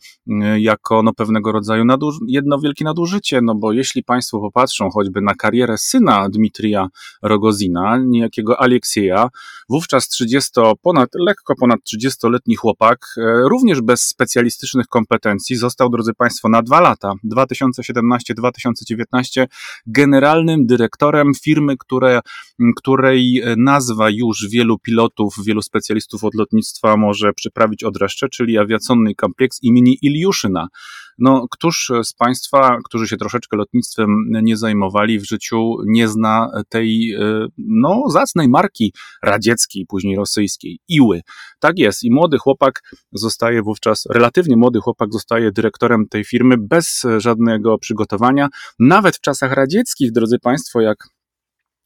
[0.59, 5.35] jako no, pewnego rodzaju naduż jedno wielkie nadużycie, no bo jeśli Państwo popatrzą choćby na
[5.35, 6.89] karierę syna Dmitrija
[7.23, 9.29] Rogozina, niejakiego Aleksieja,
[9.69, 10.51] wówczas 30
[10.83, 16.81] ponad lekko ponad 30-letni chłopak, e, również bez specjalistycznych kompetencji, został, drodzy Państwo, na dwa
[16.81, 19.47] lata, 2017-2019,
[19.87, 22.21] generalnym dyrektorem firmy, które,
[22.77, 29.15] której nazwa już wielu pilotów, wielu specjalistów od lotnictwa może przyprawić od reszty, czyli awiacyjny
[29.15, 30.69] kompleks imieni Iliuszyna.
[31.21, 34.09] No, któż z Państwa, którzy się troszeczkę lotnictwem
[34.43, 41.21] nie zajmowali w życiu, nie zna tej, e, no, zacnej marki radzieckiej, później rosyjskiej, Iły.
[41.61, 42.03] Tak jest.
[42.03, 42.81] I młody chłopak
[43.13, 48.49] zostaje wówczas, relatywnie młody chłopak zostaje dyrektorem tej firmy bez żadnego przygotowania.
[48.79, 50.99] Nawet w czasach radzieckich, drodzy Państwo, jak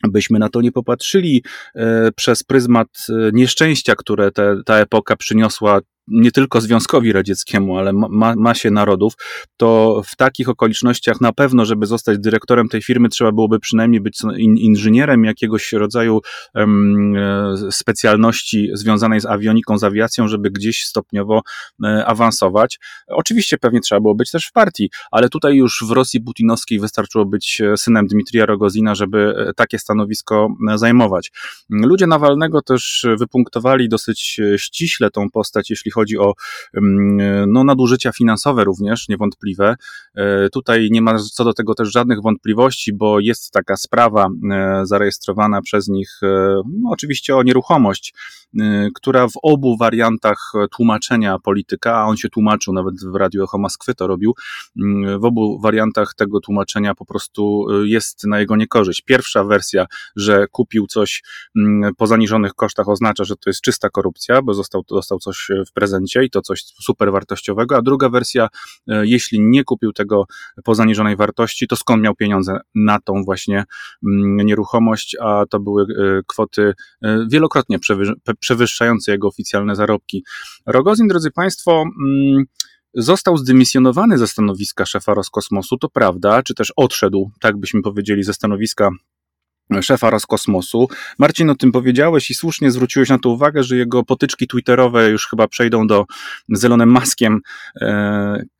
[0.08, 1.44] byśmy na to nie popatrzyli
[1.74, 7.92] e, przez pryzmat e, nieszczęścia, które te, ta epoka przyniosła nie tylko Związkowi Radzieckiemu, ale
[7.92, 9.12] ma, masie narodów,
[9.56, 14.20] to w takich okolicznościach na pewno, żeby zostać dyrektorem tej firmy, trzeba byłoby przynajmniej być
[14.36, 16.20] in, inżynierem jakiegoś rodzaju
[16.54, 17.14] um,
[17.70, 21.42] specjalności związanej z awioniką, z awiacją, żeby gdzieś stopniowo
[21.84, 22.78] e, awansować.
[23.08, 27.24] Oczywiście pewnie trzeba było być też w partii, ale tutaj już w Rosji putinowskiej wystarczyło
[27.24, 31.32] być e, synem Dmitrija Rogozina, żeby takie stanowisko zajmować.
[31.70, 36.32] Ludzie Nawalnego też wypunktowali dosyć ściśle tą postać, jeśli chodzi o
[37.46, 39.76] no, nadużycia finansowe również, niewątpliwe.
[40.52, 44.28] Tutaj nie ma co do tego też żadnych wątpliwości, bo jest taka sprawa
[44.82, 46.20] zarejestrowana przez nich,
[46.80, 48.14] no, oczywiście o nieruchomość,
[48.94, 53.94] która w obu wariantach tłumaczenia polityka, a on się tłumaczył nawet w Radiu Echo Moskwy
[53.94, 54.34] to robił,
[55.20, 59.02] w obu wariantach tego tłumaczenia po prostu jest na jego niekorzyść.
[59.02, 61.22] Pierwsza wersja, że kupił coś
[61.96, 65.83] po zaniżonych kosztach oznacza, że to jest czysta korupcja, bo został, dostał coś w prezencie
[66.24, 68.48] i to coś super wartościowego, a druga wersja,
[68.88, 70.24] e, jeśli nie kupił tego
[70.64, 73.64] po zaniżonej wartości, to skąd miał pieniądze na tą właśnie
[74.44, 77.78] nieruchomość, a to były e, kwoty e, wielokrotnie
[78.40, 80.24] przewyższające jego oficjalne zarobki.
[80.66, 81.84] Rogozin, drodzy Państwo,
[82.96, 88.34] Został zdymisjonowany ze stanowiska szefa Roskosmosu, to prawda, czy też odszedł, tak byśmy powiedzieli, ze
[88.34, 88.90] stanowiska
[89.82, 90.88] szefa Roskosmosu.
[91.18, 95.26] Marcin, o tym powiedziałeś i słusznie zwróciłeś na to uwagę, że jego potyczki twitterowe już
[95.26, 96.04] chyba przejdą do
[96.48, 97.40] z Elonem Muskiem.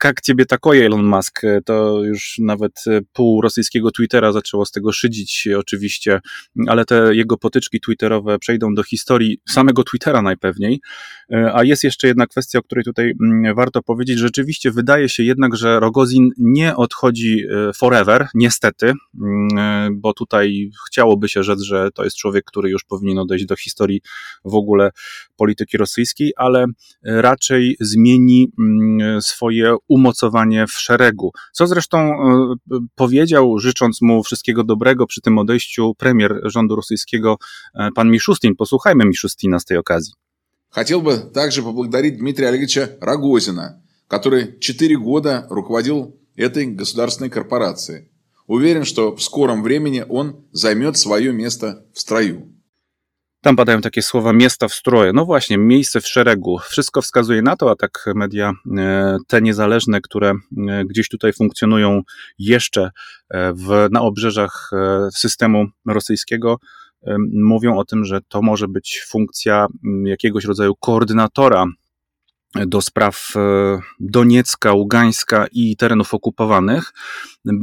[0.05, 1.43] Jak ciebie takoje Elon Musk?
[1.65, 6.21] To już nawet pół rosyjskiego Twittera zaczęło z tego szydzić oczywiście,
[6.67, 10.81] ale te jego potyczki twitterowe przejdą do historii samego Twittera najpewniej.
[11.55, 14.19] A jest jeszcze jedna kwestia, o której tutaj mm, warto powiedzieć.
[14.19, 21.30] Rzeczywiście wydaje się jednak, że Rogozin nie odchodzi e, forever, niestety, mm, bo tutaj chciałoby
[21.30, 24.02] się rzec, że to jest człowiek, który już powinien odejść do historii
[24.46, 24.92] w ogóle
[25.38, 26.66] polityki rosyjskiej, ale
[27.04, 31.32] raczej zmieni mm, swoje umocowanie w szeregu.
[31.54, 32.56] Co zresztą e,
[32.96, 37.38] powiedział, życząc mu wszystkiego dobrego przy tym odejściu premier rządu rosyjskiego,
[37.76, 38.56] e, pan Miszustin.
[38.56, 40.14] Posłuchajmy Miszustina z tej okazji.
[40.72, 48.10] Хотел бы также поблагодарить Дмитрия Олеговича Рогозина, который четыре года руководил этой государственной корпорацией.
[48.48, 52.60] Уверен, что в скором времени он zajmie swoje miejsce w stroju.
[53.42, 55.14] Tam padają takie słowa miasta w stroje.
[55.14, 56.58] No właśnie, miejsce w szeregu.
[56.70, 62.02] Wszystko wskazuje na to, a tak media e, te niezależne, które e, gdzieś tutaj funkcjonują
[62.40, 62.92] jeszcze
[63.30, 64.72] e, w, na obrzeżach
[65.14, 66.58] systemu rosyjskiego,
[67.34, 69.68] mówią o tym, że to może być funkcja
[70.06, 71.66] jakiegoś rodzaju koordynatora
[72.67, 73.41] do spraw e,
[74.01, 76.93] Doniecka, Ługańska i terenów okupowanych.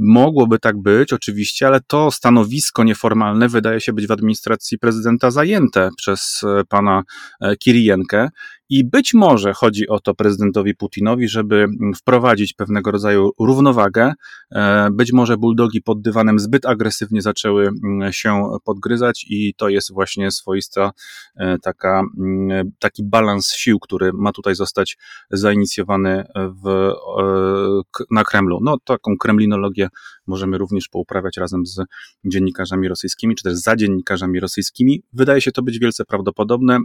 [0.02, 5.90] Mogłoby tak być, oczywiście, ale to stanowisko nieformalne wydaje się być w administracji prezydenta zajęte
[5.98, 7.04] przez e, pana
[7.42, 8.30] e, Kirijenkę
[8.72, 14.14] i być może chodzi o to prezydentowi Putinowi, żeby wprowadzić pewnego rodzaju równowagę.
[14.52, 19.94] E, być może buldogi pod dywanem zbyt agresywnie zaczęły mm, się podgryzać, i to jest
[19.94, 20.92] właśnie swoista
[21.36, 24.98] e, taka, mm, taki balans sił, który ma tutaj zostać
[25.32, 28.60] zainicjowany w, e, na Kremlu.
[28.62, 29.88] No, taką kremlinologię
[30.32, 31.82] możemy również pouprawiać razem z
[32.26, 35.04] dziennikarzami rosyjskimi, czy też za dziennikarzami rosyjskimi.
[35.14, 36.80] Wydaje się to być wielce prawdopodobne.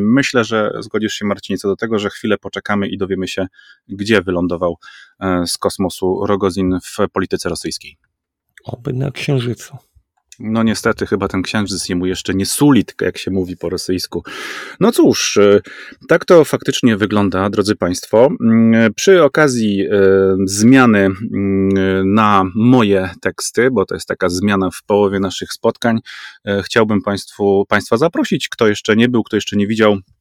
[0.00, 3.46] Myślę, że zgodzisz się się Marcinie co do tego, że chwilę poczekamy i dowiemy się,
[3.88, 4.76] gdzie wylądował
[5.20, 7.96] e, z kosmosu Rogozin w polityce rosyjskiej.
[8.64, 9.76] Oby na Księżycu.
[10.40, 14.22] No niestety chyba ten księżyc jemu jeszcze nie suli, tylko jak się mówi po rosyjsku.
[14.80, 15.60] No cóż, e,
[16.08, 18.28] tak to faktycznie wygląda, drodzy Państwo.
[18.40, 19.90] Mm, przy okazji e,
[20.44, 26.00] zmiany mm, na moje teksty, bo to jest taka zmiana w połowie naszych spotkań,
[26.64, 30.19] chciałbym Państwu, Państwa zaprosić, kto jeszcze nie był, kto jeszcze nie widział E,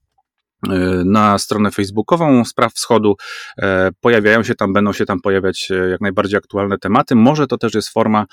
[1.06, 3.16] na stronę facebookową Spraw Wschodu.
[3.58, 7.16] E, pojawiają się tam, będą się tam pojawiać e, jak najbardziej aktualne tematy.
[7.16, 8.26] Może to też jest forma,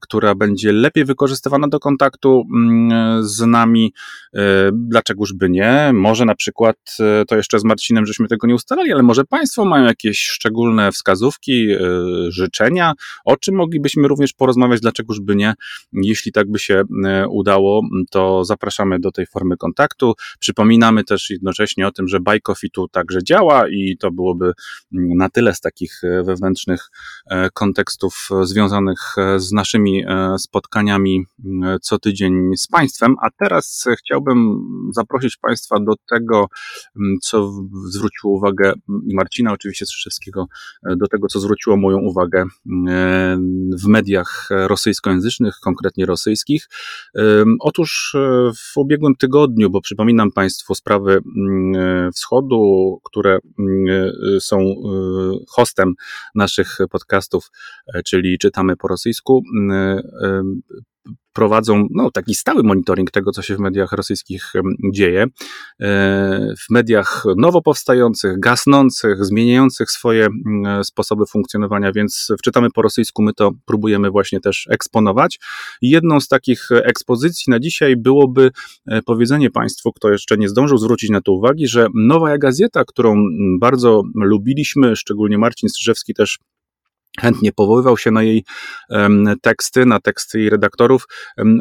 [0.00, 3.92] która będzie lepiej wykorzystywana do kontaktu mm, z nami.
[4.72, 5.90] Dlaczegoż by nie?
[5.94, 6.76] Może na przykład,
[7.28, 11.68] to jeszcze z Marcinem żeśmy tego nie ustalali, ale może Państwo mają jakieś szczególne wskazówki,
[12.28, 12.92] życzenia,
[13.24, 15.54] o czym moglibyśmy również porozmawiać, dlaczegoż by nie?
[15.92, 16.82] Jeśli tak by się
[17.30, 20.14] udało, to zapraszamy do tej formy kontaktu.
[20.38, 24.52] Przypominamy też jednocześnie, wcześniej o tym, że Buy Coffee tu także działa i to byłoby
[24.94, 26.90] mm, na tyle z takich e, wewnętrznych
[27.26, 28.98] e, kontekstów e, związanych
[29.36, 30.04] z naszymi
[30.38, 33.14] spotkaniami mm, co tydzień z Państwem.
[33.22, 34.60] A teraz chciałbym
[34.94, 36.46] zaprosić Państwa do tego,
[36.96, 37.52] mm, co
[37.88, 38.72] zwróciło uwagę
[39.06, 40.46] i Marcina oczywiście Strzyszewskiego,
[40.96, 42.44] do tego, co zwróciło moją uwagę
[43.82, 46.68] w mediach rosyjskojęzycznych, konkretnie rosyjskich.
[47.60, 48.16] Otóż
[48.56, 51.20] w ubiegłym tygodniu, bo przypominam Państwu sprawy
[52.14, 53.40] wschodu, które e,
[54.40, 54.74] są e,
[55.48, 55.94] hostem
[56.34, 57.50] naszych podcastów,
[58.04, 59.42] czyli czytamy po rosyjsku.
[61.32, 64.52] Prowadzą no, taki stały monitoring tego, co się w mediach rosyjskich
[64.92, 65.26] dzieje.
[66.58, 70.28] W mediach nowo powstających, gasnących, zmieniających swoje
[70.82, 75.38] sposoby funkcjonowania, więc wczytamy po rosyjsku, my to próbujemy właśnie też eksponować.
[75.82, 78.50] Jedną z takich ekspozycji na dzisiaj byłoby
[79.06, 83.14] powiedzenie Państwu, kto jeszcze nie zdążył zwrócić na to uwagi, że Nowa Gazeta, którą
[83.60, 86.38] bardzo lubiliśmy, szczególnie Marcin Strzyżewski też
[87.20, 88.44] chętnie powoływał się na jej
[89.42, 91.04] teksty, na teksty jej redaktorów,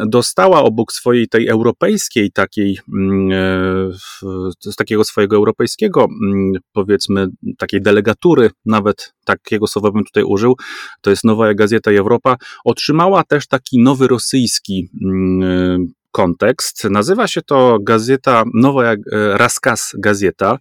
[0.07, 7.27] dostała obok swojej tej europejskiej takiej, mm, e, z takiego swojego europejskiego, mm, powiedzmy,
[7.57, 10.55] takiej delegatury, nawet takiego słowa bym tutaj użył,
[11.01, 15.87] to jest Nowa Gazeta Europa, otrzymała też taki nowy rosyjski mm,
[16.17, 16.83] kontekst.
[16.83, 20.57] Nazywa się to gazeta, nowa e, Raskas Gazeta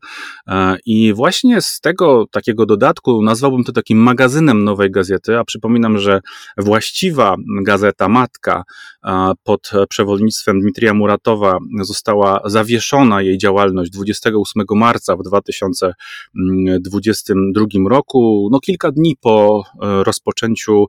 [0.49, 5.99] e, i właśnie z tego takiego dodatku nazwałbym to takim magazynem nowej gazety, a przypominam,
[5.99, 6.21] że
[6.59, 8.65] właściwa gazeta, matka
[9.05, 18.61] e, pod przewodnictwem Dmitrija Muratowa została zawieszona jej działalność 28 marca w 2022 roku, no
[18.61, 20.87] kilka dni po rozpoczęciu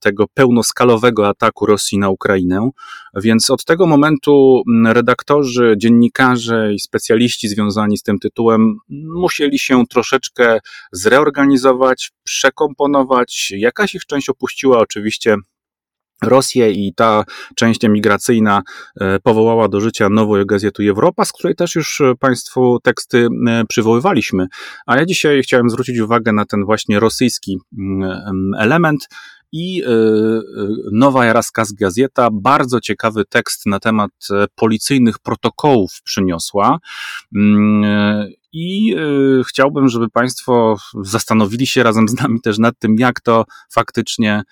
[0.00, 2.70] tego pełnoskalowego ataku Rosji na Ukrainę,
[3.14, 8.76] więc od tego momentu mm, redaktorzy, dziennikarze i specjaliści związani z tym tytułem
[9.22, 10.58] musieli się troszeczkę
[10.92, 13.52] zreorganizować, przekomponować.
[13.56, 15.36] Jakaś ich część opuściła oczywiście
[16.22, 17.24] Rosję i ta
[17.56, 18.62] część emigracyjna
[19.00, 23.64] e, powołała do życia nową gazetę Europa, z której też już e, Państwu teksty e,
[23.68, 24.46] przywoływaliśmy.
[24.86, 29.08] A ja dzisiaj chciałem zwrócić uwagę na ten właśnie rosyjski mm, element,
[29.52, 30.40] i e, e,
[30.92, 36.78] Nowa Jaraskaz Gazeta bardzo ciekawy tekst na temat e, policyjnych protokołów przyniosła.
[37.36, 38.96] Mm, I
[39.46, 44.42] chciałbym, żeby Państwo zastanowili się razem z nami też nad tym, jak to faktycznie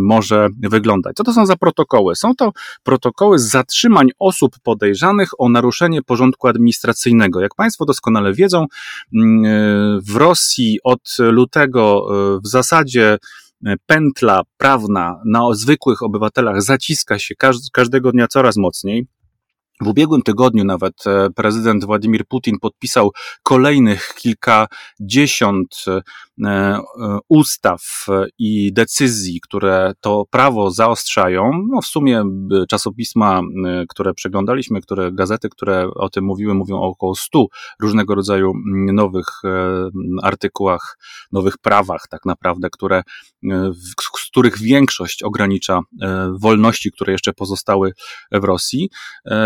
[0.00, 1.16] może wyglądać.
[1.16, 2.16] Co to są za protokoły?
[2.16, 7.40] Są to protokoły zatrzymań osób podejrzanych o naruszenie porządku administracyjnego.
[7.40, 8.66] Jak Państwo doskonale wiedzą,
[9.14, 12.06] mm, w Rosji od lutego
[12.44, 13.18] w zasadzie
[13.86, 17.34] pętla prawna na zwykłych obywatelach zaciska się
[17.72, 19.06] każdego dnia coraz mocniej.
[19.80, 26.02] W ubiegłym tygodniu nawet e, prezydent Władimir Putin podpisał kolejnych kilkadziesiąt e, e,
[27.28, 28.06] ustaw
[28.38, 31.50] i decyzji, które to prawo zaostrzają.
[31.72, 32.24] No w sumie
[32.68, 33.42] czasopisma,
[33.88, 37.46] które przeglądaliśmy, które gazety, które o tym mówiły, mówią o około stu
[37.80, 38.52] różnego rodzaju
[38.92, 39.26] nowych
[40.22, 40.98] artykułach,
[41.32, 43.02] nowych prawach tak naprawdę, które,
[43.72, 45.80] z których większość ogranicza
[46.40, 47.92] wolności, które jeszcze pozostały
[48.32, 48.90] w Rosji.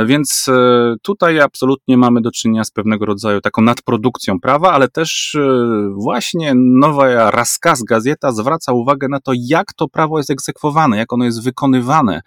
[0.06, 5.34] Więc e, tutaj absolutnie mamy do czynienia z pewnego rodzaju taką nadprodukcją prawa, ale też
[5.34, 11.12] e, właśnie nowa Raskaz Gazeta zwraca uwagę na to, jak to prawo jest egzekwowane, jak
[11.12, 12.20] ono jest wykonywane.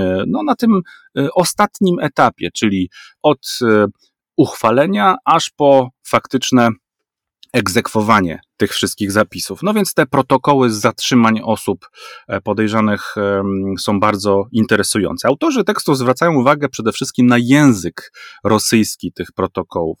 [0.00, 0.80] E, no, na tym
[1.34, 2.90] ostatnim etapie, czyli
[3.22, 3.58] od
[4.36, 6.68] uchwalenia aż po faktyczne
[7.52, 9.62] egzekwowanie tych wszystkich zapisów.
[9.62, 11.88] No więc te protokoły z zatrzymań osób
[12.28, 13.14] e, podejrzanych
[13.78, 15.28] są bardzo interesujące.
[15.28, 18.12] Autorzy tekstu zwracają uwagę przede wszystkim na język
[18.44, 19.98] rosyjski tych protokołów.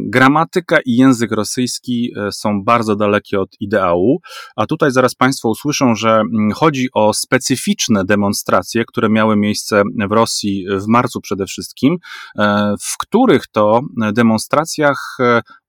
[0.00, 4.20] Gramatyka i język rosyjski e, są bardzo dalekie od ideału,
[4.56, 10.12] a tutaj zaraz Państwo usłyszą, że mm, chodzi o specyficzne demonstracje, które miały miejsce w
[10.12, 11.96] Rosji w marcu przede wszystkim,
[12.38, 13.80] e, w których to
[14.12, 15.18] demonstracjach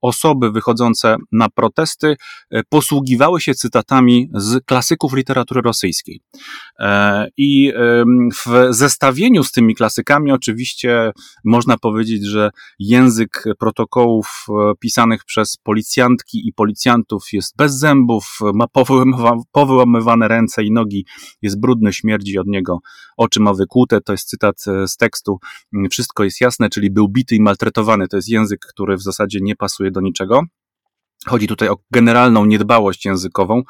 [0.02, 2.16] osoby wychodzące na protesty
[2.50, 6.20] e, posługiwały się cytatami z klasyków literatury rosyjskiej.
[6.78, 7.72] E, I
[8.34, 11.12] w zestawieniu z tymi klasykami, oczywiście
[11.44, 18.66] można powiedzieć, że język protokołów e, pisanych przez policjantki i policjantów jest bez zębów, ma
[19.52, 21.06] powyłamywane ręce i nogi,
[21.42, 22.78] jest brudny, śmierdzi od niego,
[23.16, 24.00] oczy ma wykłute.
[24.00, 25.38] To jest cytat z tekstu.
[25.90, 28.08] Wszystko jest jasne, czyli był bity i maltretowany.
[28.08, 30.42] To jest język, który w zasadzie nie pasuje do niczego.
[31.26, 33.62] Chodzi tutaj o generalną niedbałość językową,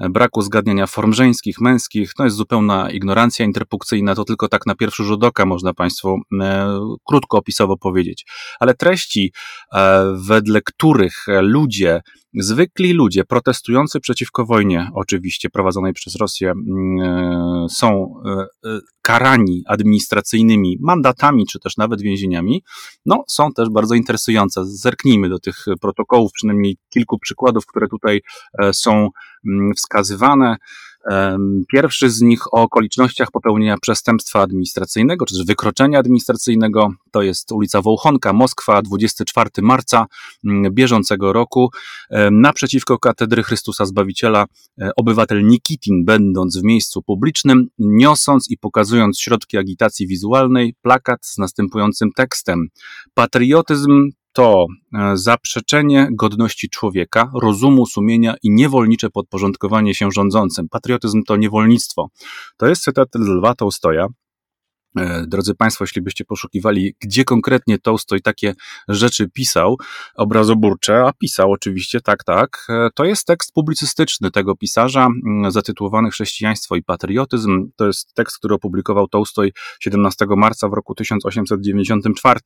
[0.00, 4.74] e, braku zgadniania form żeńskich, męskich, to jest zupełna ignorancja interpunkcyjna, to tylko tak na
[4.74, 8.26] pierwszy rzut oka można Państwu e, krótko opisowo powiedzieć.
[8.60, 9.32] Ale treści,
[9.74, 12.00] e, wedle których ludzie
[12.34, 18.30] Zwykli ludzie protestujący przeciwko wojnie, oczywiście prowadzonej przez Rosję, mm, e, są e,
[18.70, 22.62] e, karani administracyjnymi mandatami, czy też nawet więzieniami,
[23.06, 24.60] no, są też bardzo interesujące.
[24.64, 28.20] Zerknijmy do tych protokołów, przynajmniej kilku przykładów, które tutaj
[28.72, 29.08] są
[29.46, 30.56] mm, wskazywane.
[31.72, 36.88] Pierwszy z nich o okolicznościach popełnienia przestępstwa administracyjnego, czy też wykroczenia administracyjnego.
[37.12, 40.06] To jest ulica Wołchonka, Moskwa, 24 marca
[40.44, 41.70] mm, bieżącego roku.
[42.30, 44.46] Naprzeciwko katedry Chrystusa Zbawiciela
[44.80, 51.38] e, obywatel Nikitin, będąc w miejscu publicznym, niosąc i pokazując środki agitacji wizualnej, plakat z
[51.38, 52.68] następującym tekstem:
[53.14, 60.68] Patriotyzm to e, zaprzeczenie godności człowieka, rozumu, sumienia i niewolnicze podporządkowanie się rządzącym.
[60.68, 62.08] Patriotyzm to niewolnictwo.
[62.56, 64.06] To jest cytat Lwa Tołstoja.
[64.96, 68.54] E, drodzy Państwo, jeśli byście poszukiwali, gdzie konkretnie Tolstoj takie
[68.88, 69.76] rzeczy pisał,
[70.14, 75.08] obrazoburcze, a pisał oczywiście, tak, tak, e, to jest tekst publicystyczny tego pisarza,
[75.48, 77.70] zatytułowany Chrześcijaństwo i patriotyzm.
[77.76, 82.40] To jest tekst, który opublikował Tolstoj 17 marca w roku 1894.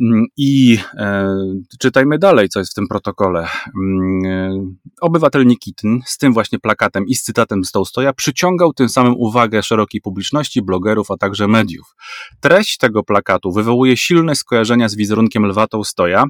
[0.00, 1.36] Mm, I e,
[1.80, 3.48] czytajmy dalej, co jest w tym protokole.
[3.76, 8.88] Mm, e, obywatel Nikityn z tym właśnie plakatem i z cytatem z Tolstoja przyciągał tym
[8.88, 11.94] samym uwagę szerokiej publiczności, blogerów, a także mediów.
[12.40, 16.24] Treść tego plakatu wywołuje silne skojarzenia z wizerunkiem Lwa Tolstoja,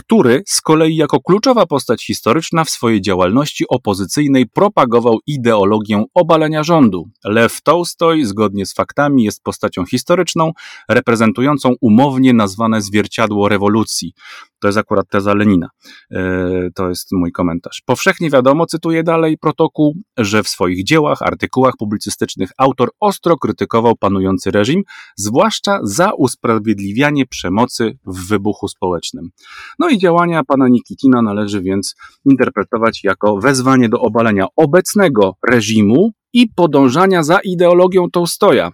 [0.00, 7.10] który z kolei jako kluczowa postać historyczna w swojej działalności opozycyjnej propagował ideologię obalenia rządu.
[7.24, 10.52] Lew Tolstoj, zgodnie z faktami, jest postacią historyczną,
[10.88, 14.12] reprezentującą umownie nazwane zwierciadło rewolucji.
[14.60, 15.68] To jest akurat teza Lenina.
[16.10, 17.82] E, to jest mój komentarz.
[17.86, 24.50] Powszechnie wiadomo, cytuję dalej protokół, że w swoich dziełach, artykułach publicystycznych autor ostro krytykował panujący
[24.50, 24.82] reżim,
[25.16, 29.30] zwłaszcza za usprawiedliwianie przemocy w wybuchu społecznym.
[29.78, 31.94] No i działania pana Nikitina należy więc
[32.24, 38.72] interpretować jako wezwanie do obalenia obecnego reżimu i podążania za ideologią Tołstoja.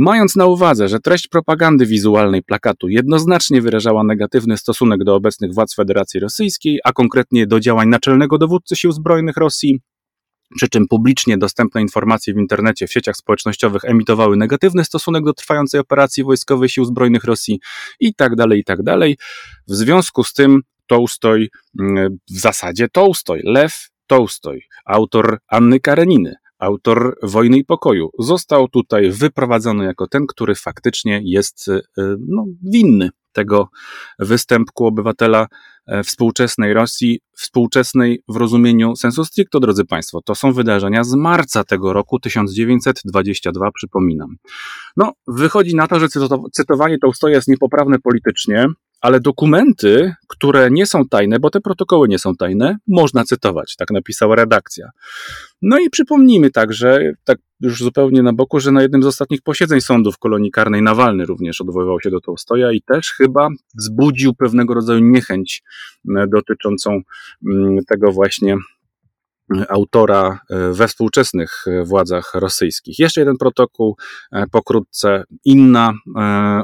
[0.00, 5.74] Mając na uwadze, że treść propagandy wizualnej plakatu jednoznacznie wyrażała negatywny stosunek do obecnych władz
[5.74, 9.80] Federacji Rosyjskiej, a konkretnie do działań naczelnego dowódcy sił zbrojnych Rosji,
[10.56, 15.80] przy czym publicznie dostępne informacje w internecie, w sieciach społecznościowych emitowały negatywny stosunek do trwającej
[15.80, 17.60] operacji wojskowej sił zbrojnych Rosji
[18.00, 18.78] i tak dalej, i tak.
[19.68, 21.48] W związku z tym Tołstoj,
[21.80, 29.10] mm, w zasadzie Tołstoj, Lew Tołstoj, autor Anny Kareniny, autor Wojny i Pokoju, został tutaj
[29.10, 31.82] wyprowadzony jako ten, który faktycznie jest y,
[32.28, 33.68] no, winny tego
[34.18, 35.46] występku obywatela
[35.86, 40.20] e, współczesnej Rosji, współczesnej w rozumieniu sensu stricto, drodzy Państwo.
[40.24, 44.36] To są wydarzenia z marca tego roku 1922, przypominam.
[44.96, 46.06] No, wychodzi na to, że
[46.52, 48.66] cytowanie Tołstoja jest niepoprawne politycznie,
[49.00, 53.90] ale dokumenty, które nie są tajne, bo te protokoły nie są tajne, można cytować, tak
[53.90, 54.90] napisała redakcja.
[55.62, 59.80] No i przypomnijmy także, tak już zupełnie na boku, że na jednym z ostatnich posiedzeń
[59.80, 64.74] sądu w kolonii karnej Nawalny również odwoływał się do Tołstoja i też chyba wzbudził pewnego
[64.74, 65.62] rodzaju niechęć
[66.16, 67.00] e, dotyczącą
[67.46, 68.56] mm, tego właśnie
[69.68, 72.98] autora e, we współczesnych e, władzach rosyjskich.
[72.98, 73.96] Jeszcze jeden protokół,
[74.32, 75.92] e, pokrótce inna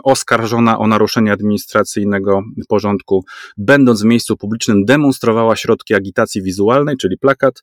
[0.04, 3.24] oskarżona o naruszenie administracyjnego porządku,
[3.56, 7.62] będąc w miejscu publicznym, demonstrowała środki agitacji wizualnej, czyli plakat,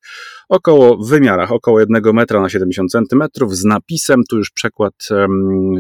[0.50, 4.94] około w wymiarach około 1 metra na 70 centymetrów, z napisem, tu już przekład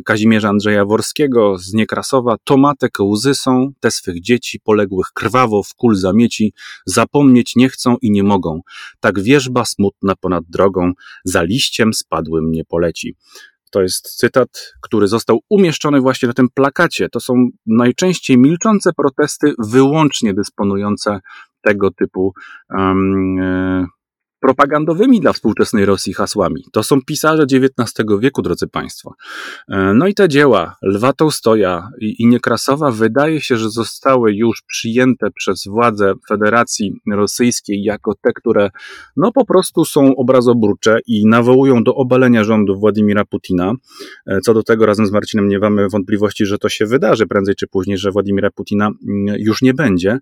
[0.05, 5.95] Kazimierza Andrzeja Worskiego z Niekrasowa, tomatek łzy są, te swych dzieci poległych krwawo w kul
[5.95, 6.53] zamieci,
[6.85, 8.61] zapomnieć nie chcą i nie mogą.
[8.99, 10.91] Tak wierzba smutna ponad drogą,
[11.25, 13.15] za liściem spadłym nie poleci.
[13.71, 17.09] To jest cytat, który został umieszczony właśnie na tym plakacie.
[17.09, 17.33] To są
[17.65, 21.19] najczęściej milczące protesty, wyłącznie dysponujące
[21.61, 22.33] tego typu
[22.69, 23.87] um,
[24.41, 26.63] propagandowymi dla współczesnej Rosji hasłami.
[26.71, 29.13] To są pisarze XIX wieku, drodzy Państwo.
[29.69, 35.31] E, no i te dzieła Lwa Tołstoja i, Niekrasowa wydaje się, że zostały już przyjęte
[35.31, 38.69] przez władze Federacji Rosyjskiej jako te, które
[39.17, 43.73] no po prostu są obrazoburcze i nawołują do obalenia rządu Władimira Putina.
[44.27, 47.55] E, co do tego razem z Marcinem nie mamy wątpliwości, że to się wydarzy prędzej
[47.55, 50.19] czy później, że Władimira Putina mm, już nie będzie.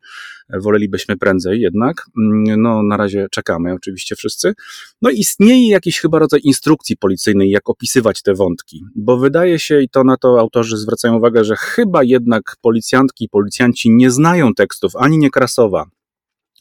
[0.49, 2.05] E, wolelibyśmy prędzej jednak.
[2.17, 4.53] Mm, no na razie czekamy oczywiście oczywiście wszyscy.
[5.01, 9.89] No istnieje jakiś chyba rodzaj instrukcji policyjnej, jak opisywać te wątki, bo wydaje się, i
[9.89, 14.95] to na to autorzy zwracają uwagę, że chyba jednak policjantki i policjanci nie znają tekstów
[14.95, 15.85] ani Niekrasowa,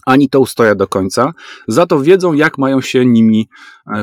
[0.07, 1.33] ani to ustoja do końca,
[1.69, 3.49] za to wiedzą, jak mają się nimi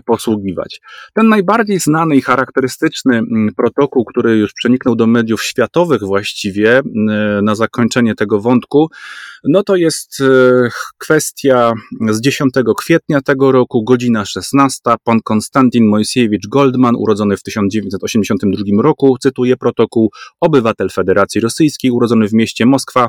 [0.06, 0.82] posługiwać.
[1.14, 6.84] Ten najbardziej znany i charakterystyczny mm, protokół, który już przeniknął do mediów światowych właściwie, e,
[7.44, 8.90] na zakończenie tego wątku,
[9.44, 11.74] no to jest e, kwestia
[12.10, 14.82] z 10 kwietnia tego roku, godzina 16.
[15.04, 22.34] Pan Konstantin Mojsiewicz Goldman, urodzony w 1982 roku, cytuję protokół, obywatel Federacji Rosyjskiej, urodzony w
[22.34, 23.08] mieście Moskwa,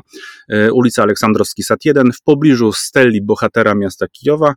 [0.73, 4.53] ulica Aleksandrowski Sat 1, w pobliżu steli bohatera miasta Kijowa,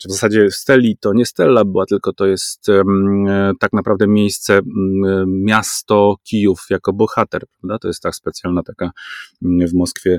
[0.00, 3.26] czy w zasadzie Steli to nie Stella była, tylko to jest um,
[3.60, 7.78] tak naprawdę miejsce, um, miasto Kijów jako bohater, prawda?
[7.78, 8.90] To jest tak specjalna taka
[9.42, 10.18] w Moskwie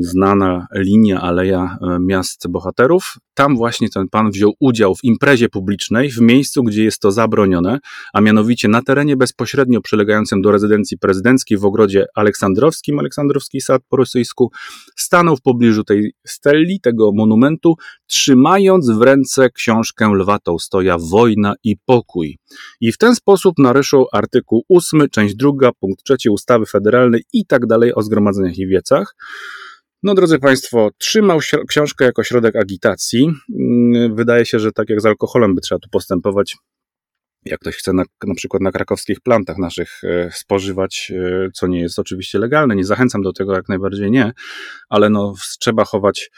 [0.00, 3.14] znana linia, aleja miast bohaterów.
[3.34, 7.78] Tam właśnie ten pan wziął udział w imprezie publicznej w miejscu, gdzie jest to zabronione,
[8.12, 13.96] a mianowicie na terenie bezpośrednio przylegającym do rezydencji prezydenckiej w ogrodzie Aleksandrowskim, Aleksandrowski Sad po
[13.96, 14.50] rosyjsku,
[14.96, 17.74] stanął w pobliżu tej steli, tego monumentu,
[18.06, 18.55] trzymając
[18.98, 22.38] w ręce książkę Lwa Tołstoja Wojna i pokój.
[22.80, 25.50] I w ten sposób naryszył artykuł 8, część 2,
[25.80, 29.14] punkt 3 ustawy federalnej i tak dalej o zgromadzeniach i wiecach.
[30.02, 31.38] No, drodzy Państwo, trzymał
[31.68, 33.30] książkę jako środek agitacji.
[33.60, 36.56] Mm, wydaje się, że tak jak z alkoholem by trzeba tu postępować
[37.46, 41.80] jak ktoś chce na, na przykład na krakowskich plantach naszych e, spożywać, e, co nie
[41.80, 44.32] jest oczywiście legalne, nie zachęcam do tego, jak najbardziej nie,
[44.88, 46.30] ale no, trzeba chować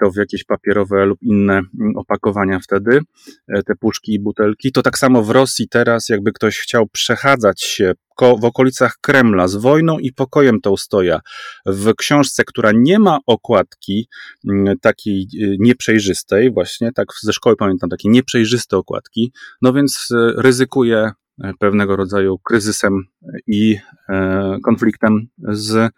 [0.00, 1.62] to w jakieś papierowe lub inne
[1.96, 3.00] opakowania wtedy,
[3.48, 4.72] e, te puszki i butelki.
[4.72, 9.56] To tak samo w Rosji teraz, jakby ktoś chciał przechadzać się w okolicach Kremla z
[9.56, 11.20] wojną i pokojem Tołstoja
[11.66, 14.08] w książce, która nie ma okładki
[14.48, 19.32] mm, takiej y, nieprzejrzystej, właśnie tak ze szkoły pamiętam takie nieprzejrzyste okładki,
[19.62, 21.10] no więc y, ryzykuje
[21.42, 23.04] e, pewnego rodzaju kryzysem
[23.46, 23.76] i
[24.08, 25.92] e, konfliktem z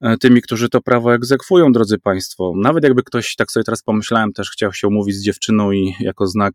[0.00, 2.52] e, tymi, którzy to prawo egzekwują, drodzy Państwo.
[2.62, 6.26] Nawet jakby ktoś, tak sobie teraz pomyślałem, też chciał się umówić z dziewczyną i jako
[6.26, 6.54] znak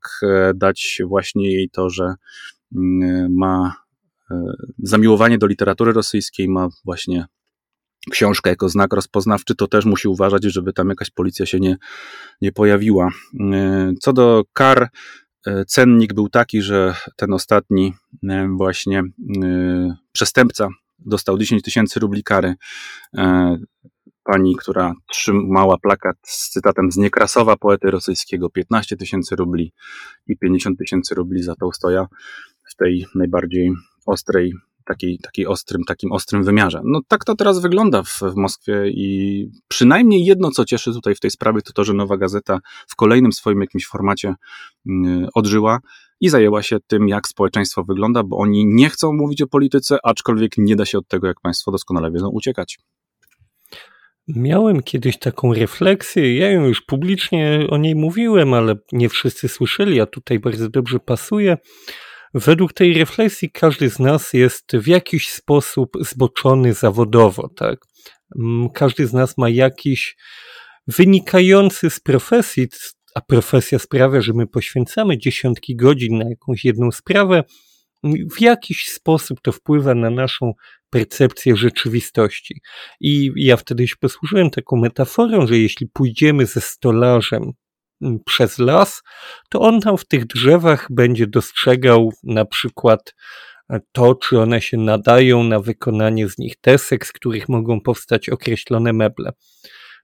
[0.56, 2.14] dać właśnie jej to, że
[2.76, 3.91] mm, ma E,
[4.84, 7.26] zamiłowanie do literatury rosyjskiej, ma właśnie
[8.10, 11.78] książkę jako znak rozpoznawczy, to też musi uważać, żeby tam jakaś policja się nie,
[12.42, 13.10] nie pojawiła.
[13.54, 14.90] E, co do kar,
[15.48, 17.94] e, cennik był taki, że ten ostatni
[18.58, 19.04] właśnie
[20.12, 20.70] przestępca
[21.00, 22.56] dostał 10 tysięcy rubli kary.
[24.24, 29.74] Pani, która trzymała plakat z cytatem z Niekrasowa, poety rosyjskiego, 15 tysięcy rubli
[30.28, 32.08] i 50 tysięcy rubli za Tołstoja
[32.72, 33.74] w tej najbardziej
[34.06, 34.54] ostrej,
[34.86, 36.82] takiej, takiej ostrym, takim ostrym wymiarze.
[36.86, 41.20] No tak to teraz wygląda w, w Moskwie i przynajmniej jedno, co cieszy tutaj w
[41.20, 44.36] tej sprawie, to to, że Nowa Gazeta w kolejnym swoim jakimś formacie
[44.86, 45.80] yy, odżyła
[46.22, 50.58] i zajęła się tym, jak społeczeństwo wygląda, bo oni nie chcą mówić o polityce, aczkolwiek
[50.58, 52.80] nie da się od tego, jak Państwo doskonale wiedzą, uciekać.
[54.28, 60.02] Miałem kiedyś taką refleksję, ja ją już publicznie o niej mówiłem, ale nie wszyscy słyszeli,
[60.02, 61.58] a tutaj bardzo dobrze pasuje.
[62.34, 67.80] Według tej refleksji każdy z nas jest w jakiś sposób zboczony zawodowo, tak?
[68.40, 70.16] Mm, każdy z nas ma jakiś
[70.88, 72.68] wynikający z profesji,
[73.16, 77.44] a profesja sprawia, że my poświęcamy dziesiątki godzin na jakąś jedną sprawę,
[78.38, 80.54] w jakiś sposób to wpływa na naszą
[80.90, 82.62] percepcję rzeczywistości.
[83.00, 87.52] I ja wtedy się posłużyłem taką metaforą, że jeśli pójdziemy ze stolarzem
[88.26, 89.02] przez las,
[89.50, 93.16] to on tam w tych drzewach będzie dostrzegał na przykład
[93.70, 98.30] e, to, czy one się nadają na wykonanie z nich desek, z których mogą powstać
[98.30, 99.32] określone meble.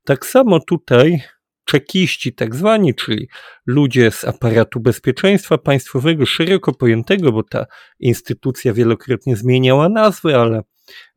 [0.04, 1.22] Tak samo tutaj
[1.68, 3.28] czekiści tak zwani, czyli
[3.66, 7.66] ludzie z aparatu bezpieczeństwa państwowego, szeroko pojętego, bo ta
[8.00, 10.62] instytucja wielokrotnie zmieniała nazwy, ale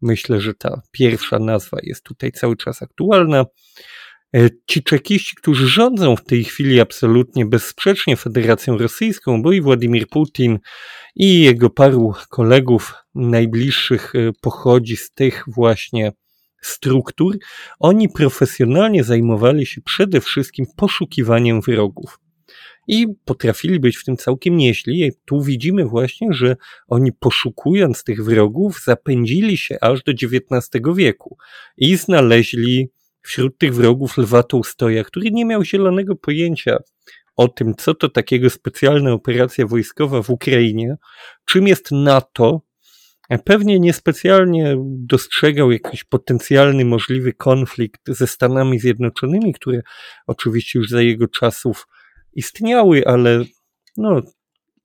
[0.02, 3.44] myślę, że ta pierwsza nazwa jest tutaj cały czas aktualna.
[4.34, 10.08] E, ci czekiści, którzy rządzą w tej chwili absolutnie bezsprzecznie Federacją Rosyjską, bo i Władimir
[10.08, 10.58] Putin
[11.16, 16.12] i jego paru kolegów najbliższych e, pochodzi z tych właśnie
[16.62, 17.38] struktur,
[17.78, 22.18] oni profesjonalnie zajmowali się przede wszystkim poszukiwaniem wrogów.
[22.88, 25.12] I potrafili być w tym całkiem nieźli.
[25.26, 26.56] Tu widzimy właśnie, że
[26.88, 31.36] oni poszukując tych wrogów zapędzili się aż do XIX wieku
[31.76, 32.90] i znaleźli
[33.22, 36.76] wśród tych wrogów Lwa Tołstoja, który nie miał zielonego pojęcia
[37.36, 40.96] o tym, co to takiego specjalna operacja wojskowa w Ukrainie,
[41.44, 42.60] czym jest NATO,
[43.44, 49.82] pewnie niespecjalnie dostrzegał jakiś potencjalny możliwy konflikt ze Stanami Zjednoczonymi, które
[50.26, 51.86] oczywiście już za jego czasów
[52.32, 53.44] istniały, ale
[53.96, 54.22] no,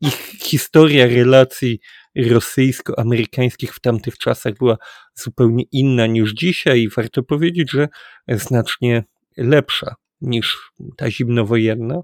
[0.01, 1.79] ich historia relacji
[2.15, 4.77] rosyjsko-amerykańskich w tamtych czasach była
[5.15, 7.87] zupełnie inna niż dzisiaj i warto powiedzieć, że
[8.27, 9.03] znacznie
[9.37, 12.01] lepsza niż ta zimnowojenna.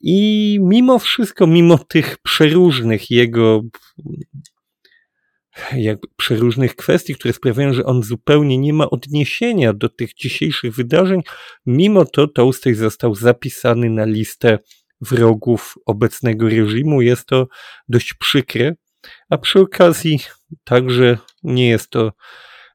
[0.00, 3.62] I mimo wszystko, mimo tych przeróżnych jego
[5.76, 11.20] jakby przeróżnych kwestii, które sprawiają, że on zupełnie nie ma odniesienia do tych dzisiejszych wydarzeń,
[11.66, 14.58] mimo to Tołstoj został zapisany na listę
[15.00, 17.02] wrogów obecnego reżimu.
[17.02, 17.46] Jest to
[17.88, 18.74] dość przykre,
[19.30, 20.20] a przy okazji
[20.64, 22.12] także nie jest to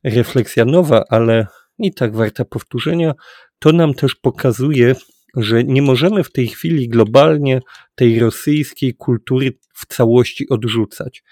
[0.04, 1.48] refleksja nowa, ale
[1.80, 3.14] i tak warta powtórzenia.
[3.60, 4.96] To nam też pokazuje,
[5.38, 7.62] że nie możemy w tej chwili globalnie
[7.96, 11.24] tej rosyjskiej kultury w całości odrzucać.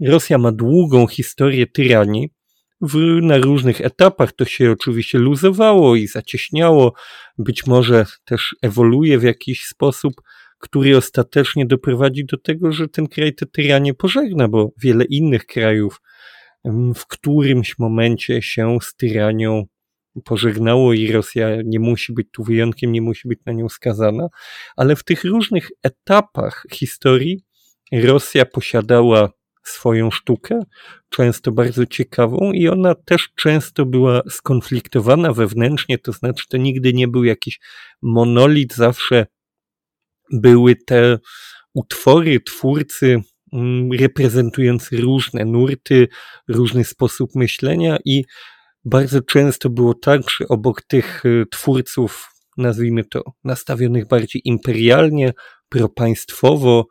[0.00, 2.30] Rosja ma długą historię tyranii.
[2.80, 6.92] W, na różnych etapach to się oczywiście luzowało i zacieśniało,
[7.38, 10.14] być może też ewoluuje w jakiś sposób,
[10.58, 16.00] który ostatecznie doprowadzi do tego, że ten kraj tę tyranię pożegna, bo wiele innych krajów
[16.94, 19.66] w którymś momencie się z tyranią
[20.24, 24.28] pożegnało i Rosja nie musi być tu wyjątkiem, nie musi być na nią skazana,
[24.76, 27.44] ale w tych różnych etapach historii
[27.92, 29.30] Rosja posiadała
[29.62, 30.62] swoją sztukę,
[31.08, 37.08] często bardzo ciekawą i ona też często była skonfliktowana wewnętrznie, to znaczy to nigdy nie
[37.08, 37.60] był jakiś
[38.02, 39.26] monolit, zawsze
[40.32, 41.18] były te
[41.74, 43.20] utwory, twórcy
[43.52, 46.08] mm, reprezentujący różne nurty,
[46.48, 48.24] różny sposób myślenia i
[48.84, 55.32] bardzo często było tak, że obok tych y, twórców, nazwijmy to, nastawionych bardziej imperialnie,
[55.68, 56.86] propaństwowo,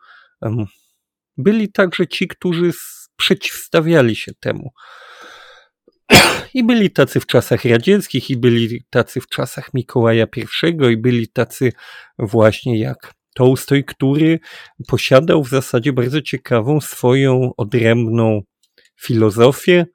[1.38, 2.72] byli także ci, którzy
[3.16, 4.72] przeciwstawiali się temu.
[6.54, 11.28] I byli tacy w czasach radzieckich, i byli tacy w czasach Mikołaja I, i byli
[11.28, 11.72] tacy
[12.20, 14.40] właśnie jak Tołstoj, który
[14.88, 18.42] posiadał w zasadzie bardzo ciekawą swoją odrębną
[19.02, 19.86] filozofię,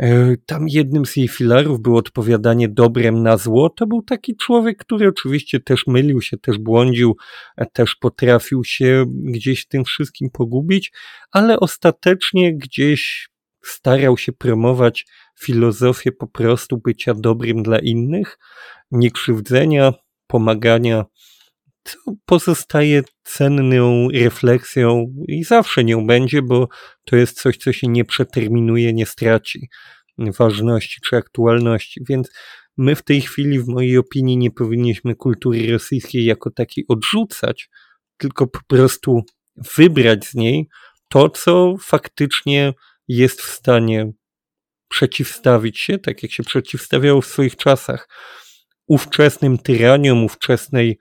[0.00, 3.70] E, tam jednym z jej filarów było odpowiadanie dobrem na zło.
[3.70, 7.16] To był taki człowiek, który oczywiście też mylił się, też błądził,
[7.72, 10.92] też potrafił się gdzieś tym wszystkim pogubić,
[11.30, 13.28] ale ostatecznie gdzieś
[13.64, 15.06] starał się promować
[15.40, 18.38] filozofię po prostu bycia dobrym dla innych,
[18.90, 19.92] niekrzywdzenia,
[20.26, 21.04] pomagania,
[21.84, 26.68] co pozostaje cenną refleksją i zawsze nią będzie, bo
[27.04, 29.68] to jest coś, co się nie przeterminuje, nie straci
[30.18, 32.00] ważności czy aktualności.
[32.08, 32.30] Więc
[32.76, 37.70] my w tej chwili, w mojej opinii, nie powinniśmy kultury rosyjskiej jako takiej odrzucać,
[38.16, 39.22] tylko po prostu
[39.76, 40.68] wybrać z niej
[41.08, 42.72] to, co faktycznie
[43.08, 44.12] jest w stanie
[44.88, 48.08] przeciwstawić się, tak jak się przeciwstawiało w swoich czasach,
[48.86, 50.98] ówczesnym tyraniom, ówczesnej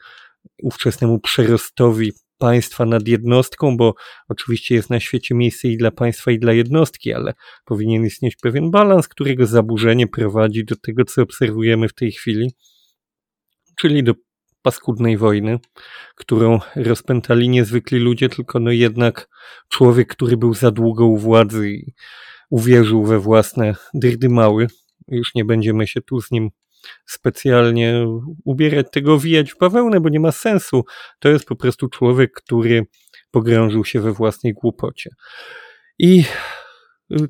[0.61, 3.93] ówczesnemu przerostowi państwa nad jednostką, bo
[4.29, 7.33] oczywiście jest na świecie miejsce i dla państwa, i dla jednostki, ale
[7.65, 12.51] powinien istnieć pewien balans, którego zaburzenie prowadzi do tego, co obserwujemy w tej chwili,
[13.75, 14.13] czyli do
[14.61, 15.59] paskudnej wojny,
[16.15, 19.29] którą rozpętali niezwykli ludzie, tylko no jednak
[19.69, 21.93] człowiek, który był za długo u władzy i
[22.49, 24.67] uwierzył we własne dyrdymały.
[25.07, 26.49] Już nie będziemy się tu z nim
[27.05, 28.05] specjalnie
[28.45, 30.83] ubierać tego, wijać w bawełnę, bo nie ma sensu.
[31.19, 32.85] To jest po prostu człowiek, który
[33.31, 35.09] pogrążył się we własnej głupocie.
[35.99, 36.23] I
[37.11, 37.27] y,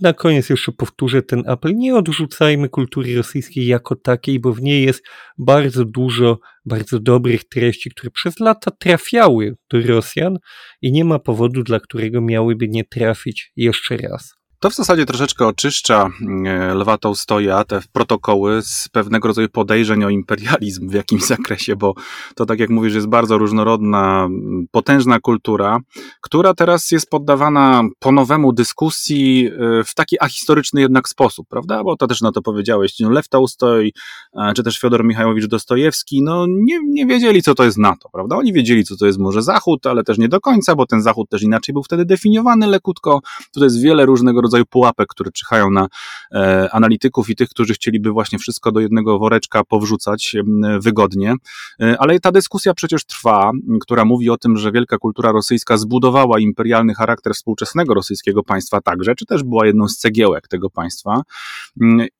[0.00, 1.74] na koniec jeszcze powtórzę ten apel.
[1.76, 5.04] Nie odrzucajmy kultury rosyjskiej jako takiej, bo w niej jest
[5.38, 10.38] bardzo dużo bardzo dobrych treści, które przez lata trafiały do Rosjan
[10.82, 14.39] i nie ma powodu, dla którego miałyby nie trafić jeszcze raz.
[14.60, 16.10] To w zasadzie troszeczkę oczyszcza
[16.46, 21.94] e, Lwa Tołstoja, te protokoły z pewnego rodzaju podejrzeń o imperializm w jakimś zakresie, bo
[22.34, 24.28] to tak jak mówisz, jest bardzo różnorodna,
[24.70, 25.78] potężna kultura,
[26.20, 31.84] która teraz jest poddawana po nowemu dyskusji e, w taki ahistoryczny jednak sposób, prawda?
[31.84, 33.92] Bo to też na to powiedziałeś, no Lew Tołstoj,
[34.34, 38.36] e, czy też Fiodor Michałowicz Dostojewski, no nie, nie wiedzieli, co to jest NATO, prawda?
[38.36, 41.28] Oni wiedzieli, co to jest może Zachód, ale też nie do końca, bo ten Zachód
[41.30, 43.20] też inaczej był wtedy definiowany lekutko.
[43.54, 45.88] Tutaj jest wiele różnego rodzaju rodzaju pułapek, które czyhają na
[46.34, 50.36] e, analityków i tych, którzy chcieliby właśnie wszystko do jednego woreczka powrzucać
[50.80, 51.34] wygodnie.
[51.80, 56.38] E, ale ta dyskusja przecież trwa, która mówi o tym, że wielka kultura rosyjska zbudowała
[56.38, 61.22] imperialny charakter współczesnego rosyjskiego państwa także, czy też była jedną z cegiełek tego państwa.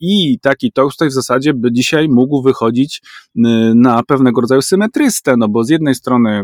[0.00, 3.02] I taki Tolstoj w zasadzie by dzisiaj mógł wychodzić
[3.74, 6.42] na pewnego rodzaju symetrystę, no bo z jednej strony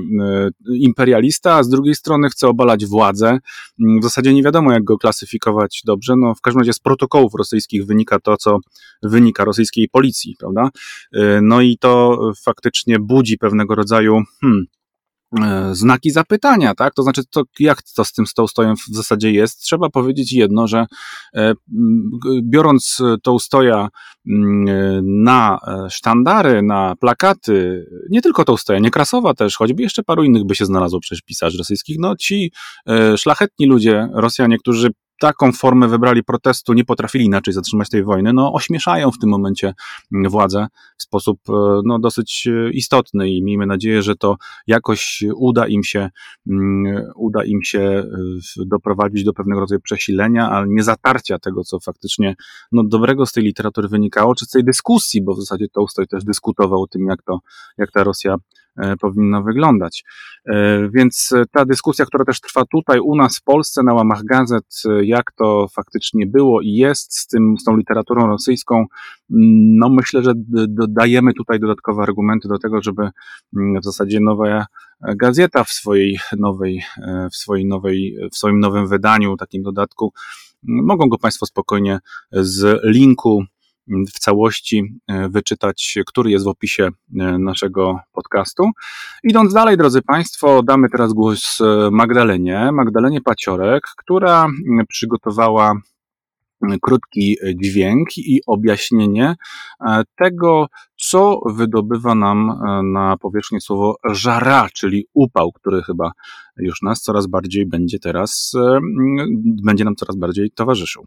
[0.75, 3.39] imperialista, a z drugiej strony chce obalać władzę.
[3.79, 6.15] W zasadzie nie wiadomo, jak go klasyfikować dobrze.
[6.17, 8.59] No, w każdym razie z protokołów rosyjskich wynika to, co
[9.03, 10.69] wynika rosyjskiej policji, prawda?
[11.17, 14.67] Y, no i to faktycznie budzi pewnego rodzaju hmm,
[15.43, 16.95] E, znaki zapytania, tak?
[16.95, 19.61] To znaczy, to, jak to z tym stołem w zasadzie jest?
[19.61, 20.87] Trzeba powiedzieć jedno, że
[21.35, 21.53] e,
[22.43, 23.89] biorąc tą ustoja
[25.03, 30.47] na e, sztandary, na plakaty, nie tylko tą nie Niekrasowa też, choćby jeszcze paru innych
[30.47, 32.53] by się znalazło przecież pisarzy rosyjskich, no ci
[33.17, 34.91] szlachetni ludzie, Rosjanie, którzy
[35.21, 39.75] taką formę wybrali protestu, nie potrafili inaczej zatrzymać tej wojny, no ośmieszają w tym momencie
[40.11, 40.67] władzę
[40.99, 41.41] w sposób
[41.85, 44.37] no, dosyć istotny i miejmy nadzieję, że to
[44.67, 46.11] jakoś uda im się,
[47.17, 48.05] uda im się
[48.57, 52.35] doprowadzić do pewnego rodzaju przesilenia, ale nie zatarcia tego, co faktycznie
[52.73, 56.25] no, dobrego z tej literatury wynikało, czy z tej dyskusji, bo w zasadzie Tolstoj też
[56.25, 57.39] dyskutował o tym, jak to,
[57.79, 58.37] jak ta Rosja
[58.79, 60.05] E, powinna wyglądać.
[60.47, 64.83] E, więc ta dyskusja, która też trwa tutaj u nas w Polsce na łamach gazet,
[64.85, 68.87] e, jak to faktycznie było i jest z tym, z tą literaturą rosyjską, mm,
[69.79, 70.33] no myślę, że
[70.69, 73.11] dodajemy tutaj dodatkowe argumenty do tego, żeby
[73.57, 74.67] mm, w zasadzie nowa
[75.17, 76.83] gazeta w swojej nowej,
[77.33, 80.13] w swojej nowej, w swoim nowym wydaniu, takim dodatku,
[80.63, 81.99] mogą go Państwo spokojnie
[82.33, 83.45] z linku
[83.89, 88.71] w całości e, wyczytać, który jest w opisie e, naszego podcastu.
[89.25, 94.49] Idąc dalej, drodzy Państwo, damy teraz głos e, Magdalenie, Magdalenie Paciorek, która
[94.89, 95.75] przygotowała
[96.83, 99.35] krótki dźwięk i objaśnienie
[100.17, 100.67] tego,
[100.97, 102.61] co wydobywa nam
[102.93, 106.13] na powierzchnię słowo żara, czyli upał, który chyba
[106.57, 108.53] już nas coraz bardziej będzie teraz,
[109.65, 111.05] będzie nam coraz bardziej towarzyszył.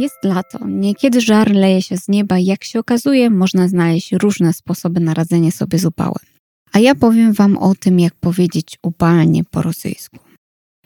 [0.00, 4.52] Jest lato, niekiedy żar leje się z nieba i jak się okazuje, można znaleźć różne
[4.52, 6.24] sposoby na radzenie sobie z upałem.
[6.72, 10.18] A ja powiem Wam o tym, jak powiedzieć upalnie po rosyjsku.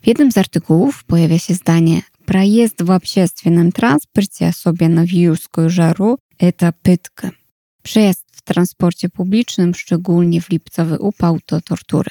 [0.03, 6.19] W jednym z artykułów pojawia się zdanie Проезд в общественном транспорте, особенно в юрскую жару,
[6.39, 7.33] это пытка.
[7.83, 12.11] Przejazd w transporcie publicznym, szczególnie w lipcowy upał, to tortury.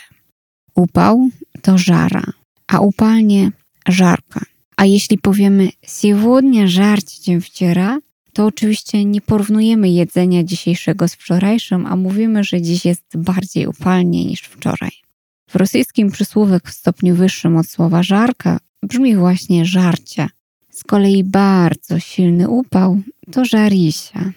[0.76, 1.30] Upał
[1.62, 2.24] to żara,
[2.68, 3.52] a upalnie
[3.88, 4.42] żarka.
[4.78, 7.98] A jeśli powiemy сегодня żarcie dzień wczoraj,
[8.34, 14.26] to oczywiście nie porównujemy jedzenia dzisiejszego z wczorajszym, a mówimy, że dziś jest bardziej upalnie
[14.26, 14.92] niż wczoraj.
[15.50, 20.28] W rosyjskim przysłówek w stopniu wyższym od słowa żarka brzmi właśnie żarcie.
[20.70, 23.02] Z kolei bardzo silny upał
[23.32, 24.32] to żarisia.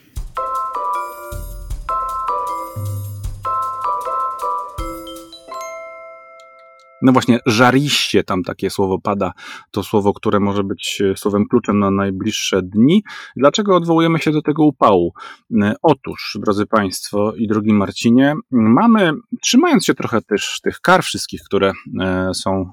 [7.02, 9.32] No właśnie, żariście tam takie słowo pada,
[9.72, 13.04] to słowo, które może być e, słowem kluczem na najbliższe dni.
[13.36, 15.14] Dlaczego odwołujemy się do tego upału?
[15.62, 21.42] E, otóż, drodzy Państwo i drogi Marcinie, mamy, trzymając się trochę też tych kar wszystkich,
[21.44, 21.72] które
[22.02, 22.72] e, są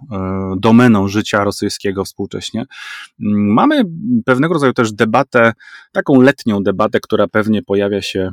[0.59, 2.67] domeną życia rosyjskiego współcześnie,
[3.19, 3.83] mamy
[4.25, 5.53] pewnego rodzaju też debatę,
[5.93, 8.31] taką letnią debatę, która pewnie pojawia się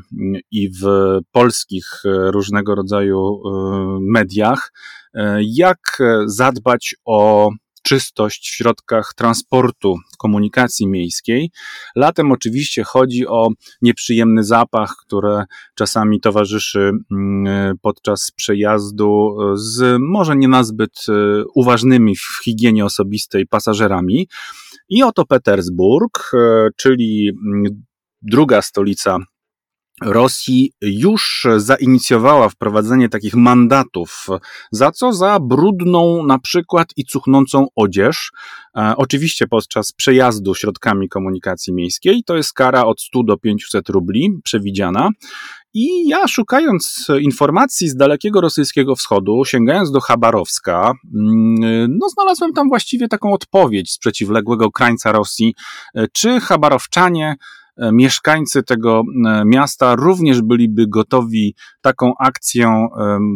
[0.51, 0.85] i w
[1.31, 3.41] polskich różnego rodzaju
[4.01, 4.71] mediach,
[5.41, 7.49] jak e, zadbać o
[7.83, 11.51] czystość w środkach transportu, komunikacji miejskiej.
[11.95, 13.49] Latem oczywiście chodzi o
[13.81, 15.43] nieprzyjemny zapach, który
[15.75, 21.05] czasami towarzyszy mm, e, podczas przejazdu z może nie nazbyt
[21.55, 24.27] uważnymi w higienie osobistej pasażerami.
[24.89, 26.31] I oto Petersburg,
[26.77, 27.83] czyli mm,
[28.21, 29.17] druga stolica
[30.01, 34.27] Rosji już zainicjowała wprowadzenie takich mandatów.
[34.71, 35.13] Za co?
[35.13, 38.31] Za brudną na przykład i cuchnącą odzież.
[38.77, 42.23] E, oczywiście podczas przejazdu środkami komunikacji miejskiej.
[42.25, 45.09] To jest kara od 100 do 500 rubli przewidziana.
[45.73, 52.69] I ja szukając informacji z dalekiego rosyjskiego wschodu, sięgając do Chabarowska, mm, no znalazłem tam
[52.69, 55.55] właściwie taką odpowiedź z przeciwległego krańca Rosji,
[55.95, 57.35] e, czy Chabarowczanie
[57.77, 62.13] mieszkańcy tego e, miasta również byliby gotowi taką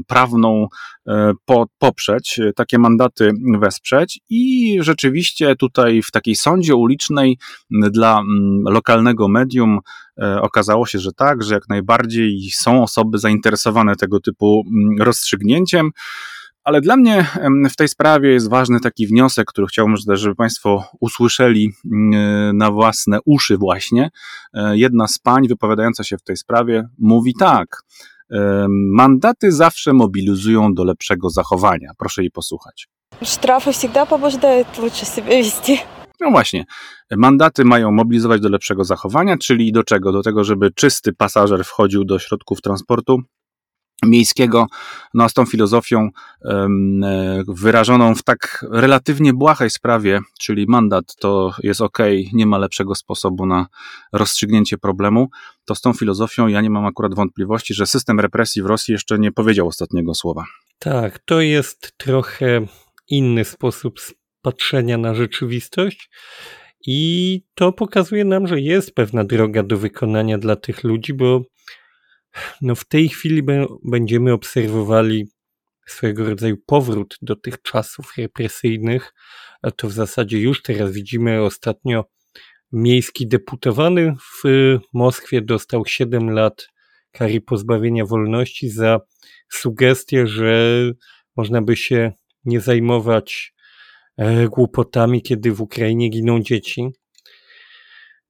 [0.07, 0.67] prawną
[1.07, 1.33] e,
[1.79, 7.37] poprzeć, takie mandaty wesprzeć i rzeczywiście tutaj w takiej sądzie ulicznej
[7.71, 8.21] dla
[8.69, 9.79] lokalnego medium
[10.41, 14.63] okazało się, że tak, że jak najbardziej są osoby zainteresowane tego typu
[14.99, 15.91] rozstrzygnięciem.
[16.64, 17.26] Ale dla mnie
[17.70, 23.18] w tej sprawie jest ważny taki wniosek, który chciałbym, żeby Państwo usłyszeli mm, na własne
[23.24, 24.10] uszy właśnie.
[24.54, 27.82] E, jedna z pań wypowiadająca się w tej sprawie mówi tak.
[28.92, 31.90] Mandaty zawsze mobilizują do lepszego zachowania.
[31.98, 32.88] Proszę jej posłuchać.
[33.22, 35.78] Штрафы всегда побуждают лучше себя вести.
[36.20, 36.64] No właśnie,
[37.10, 40.12] mandaty mają mobilizować do lepszego zachowania, czyli do czego?
[40.12, 43.22] Do tego, żeby czysty pasażer wchodził do środków transportu
[44.03, 44.67] miejskiego,
[45.13, 46.09] no z tą filozofią
[46.45, 46.67] e,
[47.47, 51.97] wyrażoną w tak relatywnie błahej sprawie, czyli mandat to jest ok,
[52.33, 53.67] nie ma lepszego sposobu na
[54.13, 55.29] rozstrzygnięcie problemu,
[55.65, 59.19] to z tą filozofią ja nie mam akurat wątpliwości, że system represji w Rosji jeszcze
[59.19, 60.45] nie powiedział ostatniego słowa.
[60.79, 62.65] Tak, to jest trochę
[63.07, 63.99] inny sposób
[64.41, 66.09] patrzenia na rzeczywistość.
[66.87, 71.41] I to pokazuje nam, że jest pewna droga do wykonania dla tych ludzi, bo
[72.61, 73.43] no w tej chwili
[73.83, 75.27] będziemy obserwowali
[75.87, 79.13] swojego rodzaju powrót do tych czasów represyjnych.
[79.75, 82.05] To w zasadzie już teraz widzimy ostatnio
[82.71, 84.43] miejski deputowany w
[84.93, 86.67] Moskwie dostał 7 lat
[87.11, 88.99] kary pozbawienia wolności za
[89.49, 90.71] sugestię, że
[91.35, 92.11] można by się
[92.45, 93.53] nie zajmować
[94.17, 96.87] e, głupotami, kiedy w Ukrainie giną dzieci.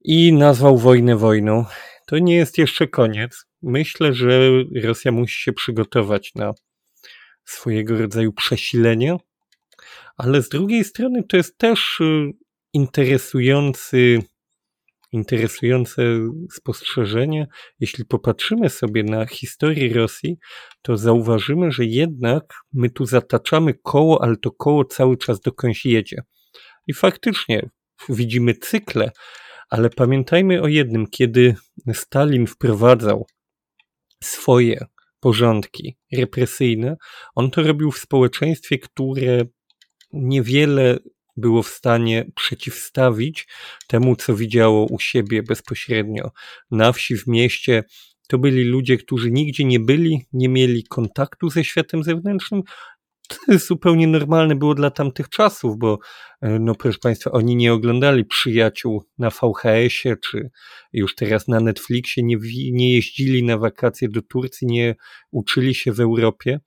[0.02, 1.66] I nazwał wojnę wojną.
[2.08, 3.46] To nie jest jeszcze koniec.
[3.66, 4.50] Myślę, że
[4.84, 6.54] Rosja musi się przygotować na
[7.46, 9.18] swojego rodzaju przesilenie,
[10.18, 12.32] ale z drugiej strony to jest też y,
[12.74, 14.22] interesujący
[15.12, 16.04] interesujące
[16.52, 17.48] spostrzeżenie.
[17.80, 20.38] Jeśli popatrzymy sobie na historię Rosji,
[20.82, 26.24] to zauważymy, że jednak my tu zataczamy koło, ale to koło cały czas dokądś jedzie.
[26.88, 27.70] I faktycznie
[28.10, 29.12] widzimy cykle,
[29.70, 31.56] ale pamiętajmy o jednym, kiedy
[31.94, 33.28] Stalin wprowadzał
[34.26, 34.86] swoje
[35.20, 36.96] porządki represyjne,
[37.36, 39.46] on to robił w społeczeństwie, które
[40.14, 41.00] niewiele
[41.38, 43.48] było w stanie przeciwstawić
[43.88, 46.32] temu, co widziało u siebie bezpośrednio
[46.72, 47.84] na wsi, w mieście.
[48.28, 52.62] To byli ludzie, którzy nigdzie nie byli, nie mieli kontaktu ze światem zewnętrznym.
[53.28, 56.00] To zupełnie normalne było dla tamtych czasów, bo,
[56.42, 60.50] e, no proszę Państwa, oni nie oglądali przyjaciół na VHS-ie, czy
[60.94, 62.38] już teraz na Netflixie, nie,
[62.72, 64.96] nie jeździli na wakacje do Turcji, nie
[65.32, 66.60] uczyli się w Europie.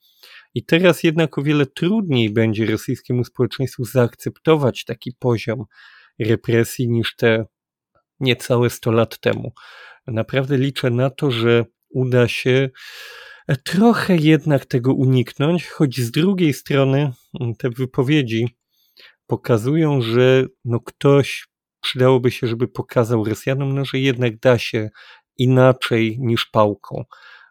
[0.55, 5.65] I teraz jednak o wiele trudniej będzie rosyjskiemu społeczeństwu zaakceptować taki poziom
[6.19, 7.47] represji niż te
[8.21, 9.53] niecałe 100 lat temu.
[10.07, 12.71] Naprawdę liczę na to, że uda się
[13.57, 18.57] trochę jednak tego uniknąć, choć z drugiej strony mm, te wypowiedzi
[19.27, 21.49] pokazują, że no ktoś
[21.81, 24.91] przydałoby się, żeby pokazał Rosjanom, no, że jednak da się
[25.37, 27.05] inaczej niż pałką.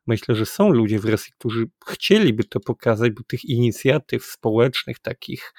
[0.07, 5.53] Myślę, że są ludzie w Rosji, którzy chcieliby to pokazać, bo tych inicjatyw społecznych, takich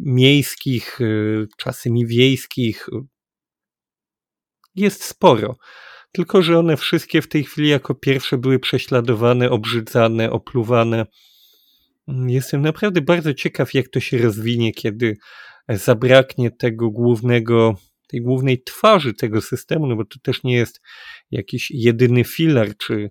[0.00, 2.92] miejskich, y, czasami wiejskich, y,
[4.74, 5.56] jest sporo.
[6.16, 11.06] Tylko, że one wszystkie w tej chwili jako pierwsze były prześladowane, obrzydzane, opluwane.
[12.26, 15.16] Jestem naprawdę bardzo ciekaw, jak to się rozwinie, kiedy
[15.68, 17.74] zabraknie tego głównego,
[18.08, 20.80] tej głównej twarzy tego systemu, no bo to też nie jest
[21.30, 23.08] jakiś jedyny filar, czy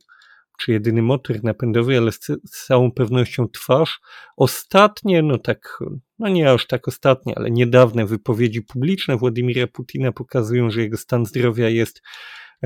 [0.59, 3.99] czy jedyny motor napędowy, ale z, z całą pewnością twarz.
[4.37, 5.79] Ostatnie, no tak,
[6.19, 11.25] no nie aż tak ostatnie, ale niedawne wypowiedzi publiczne Władimira Putina pokazują, że jego stan
[11.25, 12.01] zdrowia jest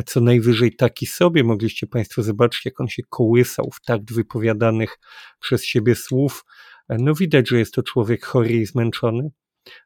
[0.05, 1.43] co najwyżej taki sobie.
[1.43, 4.99] Mogliście Państwo zobaczyć, jak on się kołysał w takt wypowiadanych
[5.39, 6.45] przez siebie słów.
[6.89, 9.29] No widać, że jest to człowiek chory i zmęczony.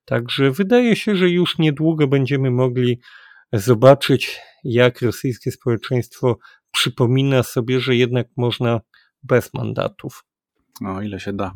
[0.06, 2.99] Także wydaje się, że już niedługo będziemy mogli
[3.54, 6.38] zobaczyć, jak rosyjskie społeczeństwo
[6.72, 8.82] przypomina sobie, że jednak można
[9.24, 10.24] bez mandatów.
[10.86, 11.54] O ile się da.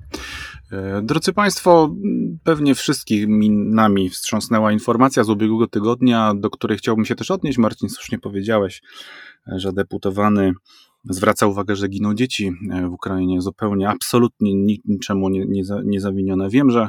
[0.72, 1.96] E, drodzy Państwo,
[2.44, 7.58] pewnie wszystkich nami wstrząsnęła informacja z ubiegłego tygodnia, do której chciałbym się też odnieść.
[7.58, 8.82] Marcin, słusznie powiedziałeś,
[9.48, 10.54] że deputowany
[11.04, 14.54] zwraca uwagę, że giną dzieci e, w Ukrainie zupełnie, absolutnie
[14.86, 16.50] niczemu nie, nie, nie zawinione.
[16.50, 16.88] Wiem, że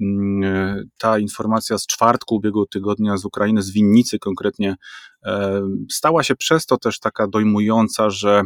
[0.00, 4.76] mm, e, ta informacja z czwartku ubiegłego tygodnia z Ukrainy, z Winnicy konkretnie,
[5.24, 8.42] e, stała się przez to też taka dojmująca, że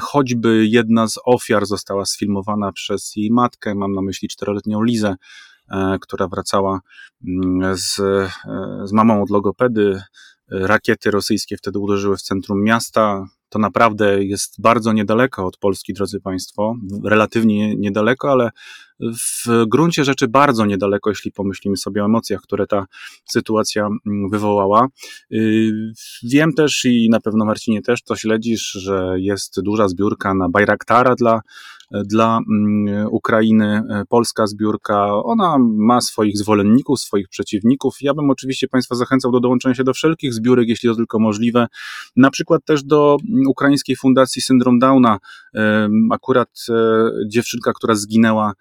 [0.00, 5.16] choćby jedna z ofiar została sfilmowana przez jej matkę, mam na myśli czteroletnią Lizę,
[6.00, 6.80] która wracała
[7.28, 7.94] mm, z,
[8.84, 10.02] z mamą od logopedy,
[10.52, 16.20] rakiety rosyjskie wtedy uderzyły w centrum miasta, to naprawdę jest bardzo niedaleko od Polski, drodzy
[16.20, 18.50] Państwo, relatywnie niedaleko, ale
[19.02, 22.86] w gruncie rzeczy bardzo niedaleko, jeśli pomyślimy sobie o emocjach, które ta
[23.30, 24.86] sytuacja mm, wywołała.
[25.32, 25.92] Y,
[26.22, 31.14] wiem też i na pewno Marcinie też to śledzisz, że jest duża zbiórka na Bajraktara
[31.14, 31.40] dla
[32.04, 35.14] dla mm, Ukrainy, polska zbiórka.
[35.14, 37.96] Ona ma swoich zwolenników, swoich przeciwników.
[38.00, 41.66] Ja bym oczywiście Państwa zachęcał do dołączenia się do wszelkich zbiórek, jeśli to tylko możliwe.
[42.16, 45.18] Na przykład też do mm, ukraińskiej fundacji Syndrom Downa.
[46.10, 46.74] Akurat e,
[47.28, 48.52] dziewczynka, która zginęła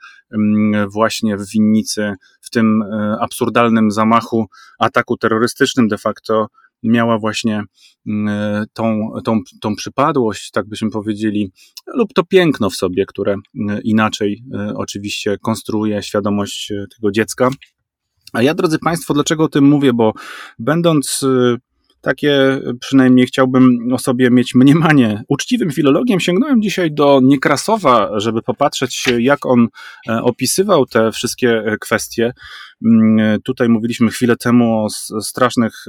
[0.87, 4.45] właśnie w winnicy w tym e, absurdalnym zamachu,
[4.79, 6.47] ataku terrorystycznym de facto
[6.83, 7.63] miała właśnie
[8.07, 11.51] mm, e, tą, tą, tą przypadłość, tak byśmy powiedzieli,
[11.95, 17.49] lub to piękno w sobie, które mm, inaczej e, oczywiście konstruuje świadomość tego dziecka.
[18.33, 19.93] A ja, drodzy Państwo, dlaczego o tym mówię?
[19.93, 20.13] Bo
[20.59, 21.25] będąc
[22.01, 25.23] takie przynajmniej chciałbym o sobie mieć mniemanie.
[25.27, 29.67] Uczciwym filologiem sięgnąłem dzisiaj do Niekrasowa, żeby popatrzeć, jak on
[30.23, 32.33] opisywał te wszystkie kwestie.
[32.85, 34.89] Mm, tutaj mówiliśmy chwilę temu o
[35.21, 35.85] strasznych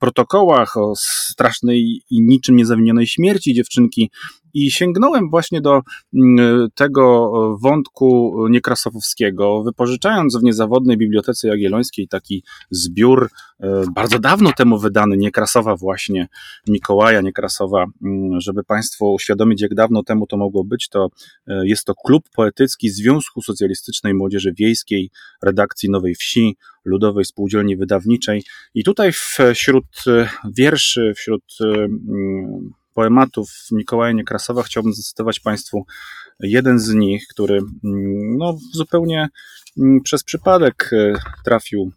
[0.00, 4.10] protokołach, o strasznej i niczym niezawinionej śmierci dziewczynki
[4.54, 5.80] i sięgnąłem właśnie do
[6.14, 7.30] mm, tego
[7.62, 13.30] wątku niekrasowskiego, wypożyczając w niezawodnej Bibliotece Jagiellońskiej taki zbiór,
[13.60, 16.28] e, bardzo dawno temu wydany, Niekrasowa właśnie,
[16.68, 21.08] Mikołaja Niekrasowa, mm, żeby Państwu uświadomić, jak dawno temu to mogło być, to
[21.46, 25.10] e, jest to klub poetycki Związku Socjalistycznej Młodzieży Wiejskiej,
[25.42, 28.42] redakcji Nowej Wsi, Ludowej Spółdzielni Wydawniczej.
[28.74, 29.12] I tutaj
[29.54, 35.86] wśród e, wierszy, wśród mm, poematów Mikołaja Niekrasowa chciałbym zacytować Państwu
[36.40, 39.28] jeden z nich, który mm, no, zupełnie
[39.78, 41.12] mm, przez przypadek e,
[41.44, 41.92] trafił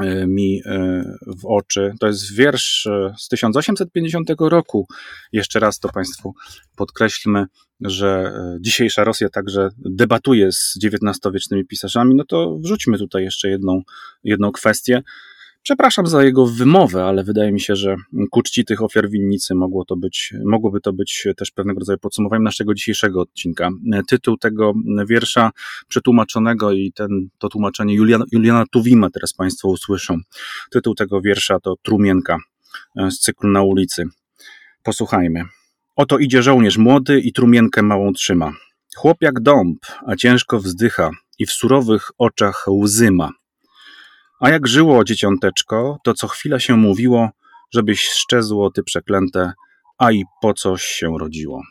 [0.00, 1.94] e, mi e, w oczy.
[2.00, 2.88] To jest wiersz
[3.18, 4.86] z 1850 roku.
[5.32, 6.34] Jeszcze raz to Państwu
[6.76, 7.46] podkreślmy,
[7.80, 12.14] że dzisiejsza Rosja także debatuje z XIX-wiecznymi pisarzami.
[12.14, 13.82] No to wrzućmy tutaj jeszcze jedną,
[14.24, 15.02] jedną kwestię.
[15.62, 17.96] Przepraszam za jego wymowę, ale wydaje mi się, że
[18.30, 22.42] ku czci tych ofiar winnicy mogło to być, mogłoby to być też pewnego rodzaju podsumowaniem
[22.42, 23.70] naszego dzisiejszego odcinka.
[24.08, 24.72] Tytuł tego
[25.08, 25.50] wiersza
[25.88, 30.16] przetłumaczonego i ten, to tłumaczenie Juliana, Juliana Tuwima teraz Państwo usłyszą.
[30.70, 32.38] Tytuł tego wiersza to Trumienka
[33.10, 34.04] z cyklu Na ulicy.
[34.82, 35.44] Posłuchajmy.
[35.96, 38.52] Oto idzie żołnierz młody i trumienkę małą trzyma.
[38.96, 43.30] Chłop jak dąb, a ciężko wzdycha i w surowych oczach łzy ma.
[44.40, 47.30] A jak żyło dzieciąteczko, to co chwila się mówiło,
[47.74, 49.52] żebyś szczezło ty przeklęte,
[49.98, 51.62] a i po coś się rodziło.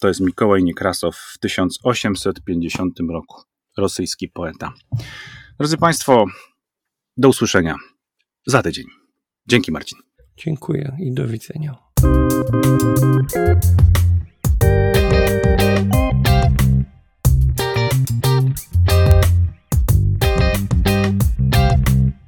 [0.00, 3.42] To jest Mikołaj Niekrasow w 1850 roku,
[3.76, 4.72] rosyjski poeta.
[5.58, 6.24] Drodzy Państwo,
[7.16, 7.76] do usłyszenia
[8.46, 8.86] za tydzień.
[9.46, 9.98] Dzięki Marcin.
[10.36, 11.76] Dziękuję i do widzenia.